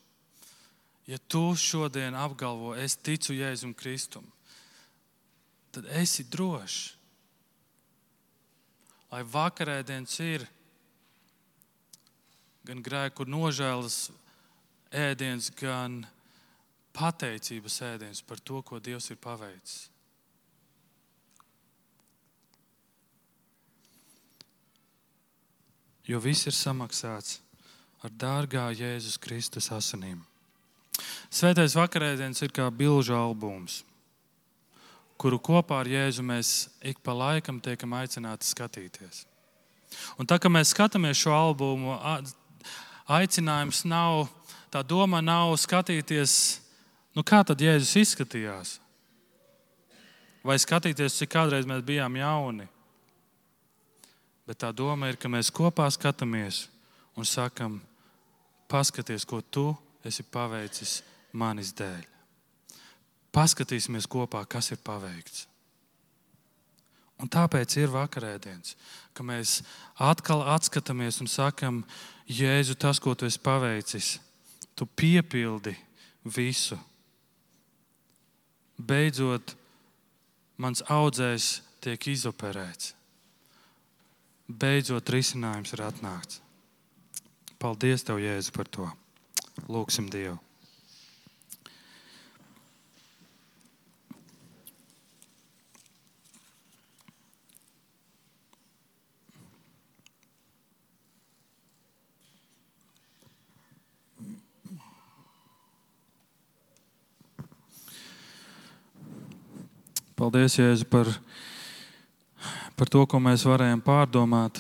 Ja 1.07 1.19
tu 1.19 1.55
šodien 1.59 2.15
apgalvo, 2.15 2.75
es 2.79 2.95
ticu 2.95 3.35
Jēzum 3.35 3.73
Kristum, 3.75 4.27
tad 5.75 5.89
esi 5.99 6.27
drošs. 6.31 6.97
Lai 9.11 9.25
vakarēdienas 9.27 10.15
ir 10.23 10.45
gan 12.67 12.83
grēku 12.87 13.27
nožēlas 13.27 14.13
ēdiens, 14.95 15.49
gan 15.59 16.05
pateicības 16.97 17.81
ēdiens 17.87 18.23
par 18.27 18.41
to, 18.41 18.63
ko 18.63 18.81
Dievs 18.83 19.11
ir 19.11 19.19
paveicis. 19.21 19.89
Jo 26.11 26.19
viss 26.19 26.49
ir 26.49 26.57
samaksāts 26.57 27.39
ar 28.03 28.11
dārgā 28.11 28.71
Jēzus 28.75 29.21
Kristus 29.21 29.69
asinīm. 29.71 30.25
Svētais 31.31 31.77
vakarēdiens 31.79 32.43
ir 32.43 32.53
kā 32.53 32.67
bilžu 32.75 33.15
albums, 33.15 33.85
kuru 35.21 35.39
kopā 35.39 35.83
ar 35.85 35.91
Jēzu 35.91 36.25
mēs 36.27 36.55
ik 36.83 36.99
pa 37.05 37.15
laikam 37.15 37.61
tiekam 37.63 37.95
aicināti 37.95 38.49
skatīties. 38.49 39.27
Un 40.19 40.27
tā 40.27 40.39
kā 40.41 40.51
mēs 40.51 40.73
skatāmies 40.75 41.21
šo 41.21 41.35
albumu, 41.35 41.95
aicinājums 43.11 43.85
nav, 43.91 44.29
tā 44.73 44.83
doma 44.87 45.21
nav 45.23 45.55
skatīties 45.61 46.60
Nu, 47.21 47.25
kā 47.29 47.43
tad 47.45 47.61
Jēzus 47.61 47.99
izskatījās? 48.01 48.79
Vai 50.41 50.55
skatīties, 50.57 51.19
cik 51.21 51.29
kādreiz 51.35 51.67
mēs 51.69 51.83
bijām 51.85 52.17
jauni? 52.17 52.65
Bet 54.49 54.63
tā 54.65 54.71
doma 54.73 55.11
ir, 55.11 55.19
ka 55.21 55.29
mēs 55.29 55.53
kopā 55.53 55.85
skatāmies 55.93 56.63
un 57.21 57.29
sakam, 57.29 57.77
paskaties, 58.73 59.29
ko 59.29 59.43
tu 59.45 59.67
esi 60.01 60.25
paveicis 60.25 61.03
manis 61.37 61.75
dēļ. 61.77 62.09
Paskatīsimies 63.37 64.09
kopā, 64.09 64.47
kas 64.49 64.73
ir 64.73 64.81
paveikts. 64.81 65.45
Un 67.21 67.29
tāpēc 67.29 67.77
ir 67.85 67.93
vakarēdienas, 67.93 68.79
ka 69.13 69.29
mēs 69.29 69.59
atkal 70.01 70.49
atskatāmies 70.57 71.21
un 71.21 71.29
sakam, 71.29 71.85
Jēzu, 72.25 72.81
tas, 72.81 72.97
ko 72.97 73.13
tu 73.13 73.29
esi 73.29 73.45
paveicis, 73.45 74.15
tu 74.73 74.89
piepildi 74.89 75.77
visu. 76.25 76.81
Beidzot, 78.81 79.57
mans 80.57 80.83
audzējs 80.89 81.61
tiek 81.85 82.07
izoperēts. 82.13 82.95
Beidzot, 84.51 85.13
risinājums 85.13 85.75
ir 85.77 85.85
atnākts. 85.87 86.41
Paldies, 87.61 88.07
Tev, 88.07 88.23
Jēzu, 88.23 88.55
par 88.57 88.71
to. 88.73 88.89
Lūksim 89.69 90.09
Dievu. 90.11 90.39
Paldies, 110.21 110.59
Jēzu, 110.59 110.85
par, 110.85 111.09
par 112.77 112.91
to, 112.93 113.07
ko 113.09 113.17
mēs 113.25 113.47
varējām 113.49 113.81
pārdomāt. 113.81 114.59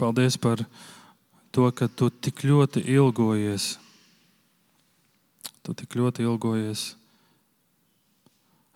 Paldies 0.00 0.38
par 0.40 0.62
to, 1.52 1.66
ka 1.76 1.90
tu 1.92 2.08
tik 2.08 2.46
ļoti 2.48 2.86
ilgojies. 2.94 3.74
Tu 5.60 5.76
tik 5.82 5.98
ļoti 6.00 6.24
ilgojies 6.24 6.86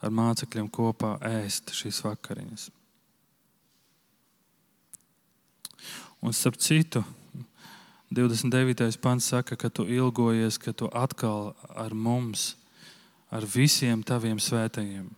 ar 0.05 0.12
mācekļiem 0.21 0.69
kopā 0.69 1.16
ēst 1.41 1.73
šīs 1.73 2.03
vakariņas. 2.05 2.69
Un 6.21 6.37
starp 6.37 6.61
citu, 6.61 7.01
29. 8.12 9.01
pants 9.01 9.33
saka, 9.33 9.57
ka 9.57 9.73
tu 9.73 9.89
ilgojies, 9.89 10.61
ka 10.61 10.77
tu 10.77 10.93
atkal 10.93 11.55
ar 11.73 11.97
mums, 11.97 12.58
ar 13.31 13.45
visiem 13.45 14.03
taviem 14.03 14.39
svētajiem, 14.41 15.09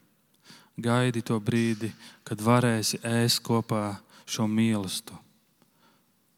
gaidi 0.81 1.23
to 1.23 1.39
brīdi, 1.41 1.93
kad 2.25 2.41
varēsi 2.43 3.03
ēst 3.07 3.43
kopā 3.47 4.01
šo 4.27 4.47
mīlestību, 4.51 5.19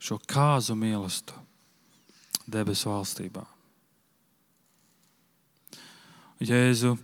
šo 0.02 0.18
kāzu 0.26 0.76
mīlestību 0.78 1.40
debesu 2.52 2.90
valstībā. 2.90 3.44
Jēzu, 6.42 6.96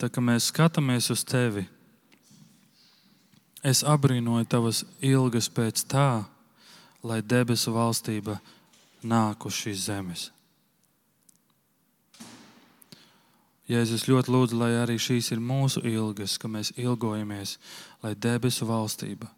tā 0.00 0.08
kā 0.10 0.22
mēs 0.24 0.48
skatāmies 0.50 1.12
uz 1.14 1.22
tevi, 1.22 1.62
es 3.62 3.84
abrīnoju 3.86 4.48
tavas 4.50 4.82
ilgas 5.04 5.46
pēc 5.46 5.84
tā, 5.90 6.24
lai 7.06 7.20
debesu 7.22 7.70
valstība 7.76 8.40
nāk 9.06 9.46
uz 9.46 9.54
šīs 9.62 9.86
zemes. 9.86 10.28
Jēzus 13.68 14.06
ļoti 14.08 14.32
lūdzu, 14.32 14.56
lai 14.56 14.70
arī 14.80 14.96
šīs 14.96 15.32
ir 15.34 15.42
mūsu 15.44 15.82
ilgas, 15.84 16.38
ka 16.40 16.48
mēs 16.48 16.72
ilgojamies, 16.80 17.58
lai 18.00 18.14
debesu 18.16 18.68
valstība 18.68 19.28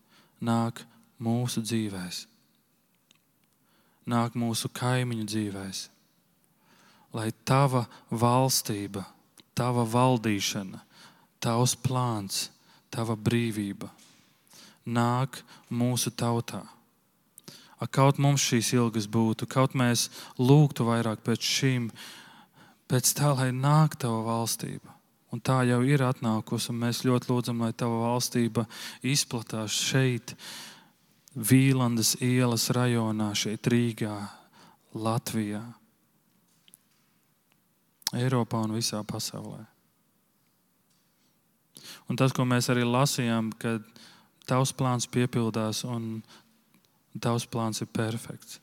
nāk 0.40 0.84
mūsu 1.18 1.62
dzīvēs, 1.66 2.24
nāk 4.06 4.36
mūsu 4.38 4.70
kaimiņu 4.72 5.26
dzīvēs, 5.26 5.80
lai 7.12 7.30
tava 7.44 7.88
valstība, 8.10 9.02
tava 9.58 9.82
valdīšana, 9.84 10.78
tavs 11.42 11.74
plāns, 11.74 12.48
tava 12.90 13.16
brīvība 13.18 13.90
nāk 14.86 15.42
mūsu 15.70 16.14
tautā. 16.14 16.62
Kaut 17.90 18.18
mums 18.20 18.44
šīs 18.44 18.74
ilgas 18.76 19.06
būtu, 19.08 19.48
kaut 19.48 19.74
mēs 19.74 20.10
lūgtu 20.38 20.84
vairāk 20.84 21.22
pēc 21.24 21.40
šīm, 21.40 21.86
pēc 22.90 23.12
tā, 23.16 23.30
lai 23.38 23.50
nāk 23.54 23.96
tava 24.00 24.22
valstība. 24.26 24.96
Un 25.30 25.38
tā 25.38 25.60
jau 25.68 25.78
ir 25.86 26.02
atnākusi, 26.02 26.72
un 26.72 26.80
mēs 26.82 27.04
ļoti 27.06 27.30
lūdzam, 27.30 27.62
lai 27.62 27.70
tava 27.72 28.00
valstība 28.08 28.66
izplatās 29.06 29.76
šeit, 29.90 30.34
Vīlandes 31.30 32.16
ielas 32.26 32.64
rajonā, 32.74 33.28
šeit 33.38 33.68
Rīgā, 33.70 34.16
Latvijā, 34.98 35.62
Eiropā 38.18 38.64
un 38.66 38.74
visā 38.74 39.04
pasaulē. 39.06 39.62
Un 42.10 42.18
tas, 42.18 42.34
ko 42.34 42.42
mēs 42.42 42.66
arī 42.74 42.82
lasījām, 42.82 43.52
kad 43.62 43.86
tavs 44.50 44.74
plāns 44.74 45.06
piepildās 45.06 45.84
un 45.86 46.16
Tavs 47.18 47.46
plāns 47.50 47.82
ir 47.82 47.88
perfekts. 47.90 48.60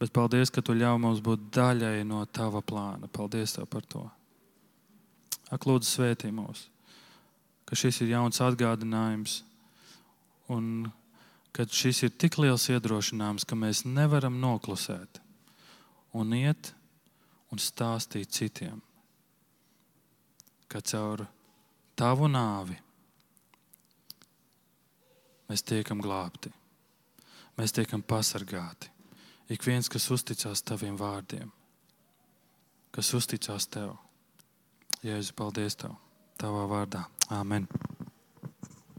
Bet 0.00 0.12
paldies, 0.14 0.50
ka 0.50 0.62
tu 0.64 0.74
ļauj 0.76 0.98
mums 1.00 1.22
būt 1.24 1.48
daļai 1.54 2.02
no 2.08 2.24
tava 2.26 2.60
plāna. 2.64 3.08
Paldies 3.08 3.54
tev 3.56 3.68
par 3.70 3.84
to. 3.88 4.02
Ak, 5.54 5.66
lūdzu, 5.68 5.86
svētī 5.86 6.32
mūs, 6.34 6.66
ka 7.68 7.78
šis 7.78 8.02
ir 8.02 8.14
jauns 8.16 8.40
atgādinājums 8.42 9.42
un 10.52 10.88
ka 11.54 11.66
šis 11.70 12.02
ir 12.08 12.16
tik 12.18 12.40
liels 12.42 12.66
iedrošinājums, 12.72 13.46
ka 13.46 13.56
mēs 13.56 13.84
nevaram 13.86 14.40
noklusēt 14.42 15.20
un 16.18 16.34
iet 16.34 16.72
un 17.54 17.62
stāstīt 17.62 18.34
citiem, 18.34 18.82
ka 20.66 20.82
caur 20.82 21.22
tavu 21.94 22.26
nāvi 22.26 22.80
mēs 25.48 25.62
tiekam 25.62 26.02
glābti 26.02 26.50
mēs 27.58 27.74
tiekam 27.74 28.02
pasargāti. 28.02 28.90
Ik 29.52 29.62
viens, 29.62 29.90
kas 29.92 30.06
uzticās 30.08 30.62
taviem 30.64 30.96
vārdiem, 30.96 31.50
kas 32.94 33.12
uzticās 33.16 33.68
tev. 33.68 33.96
Jēzu, 35.04 35.34
paldies 35.36 35.76
tev, 35.76 35.98
tavā 36.40 36.64
vārdā. 36.70 37.04
Āmen! 37.28 37.68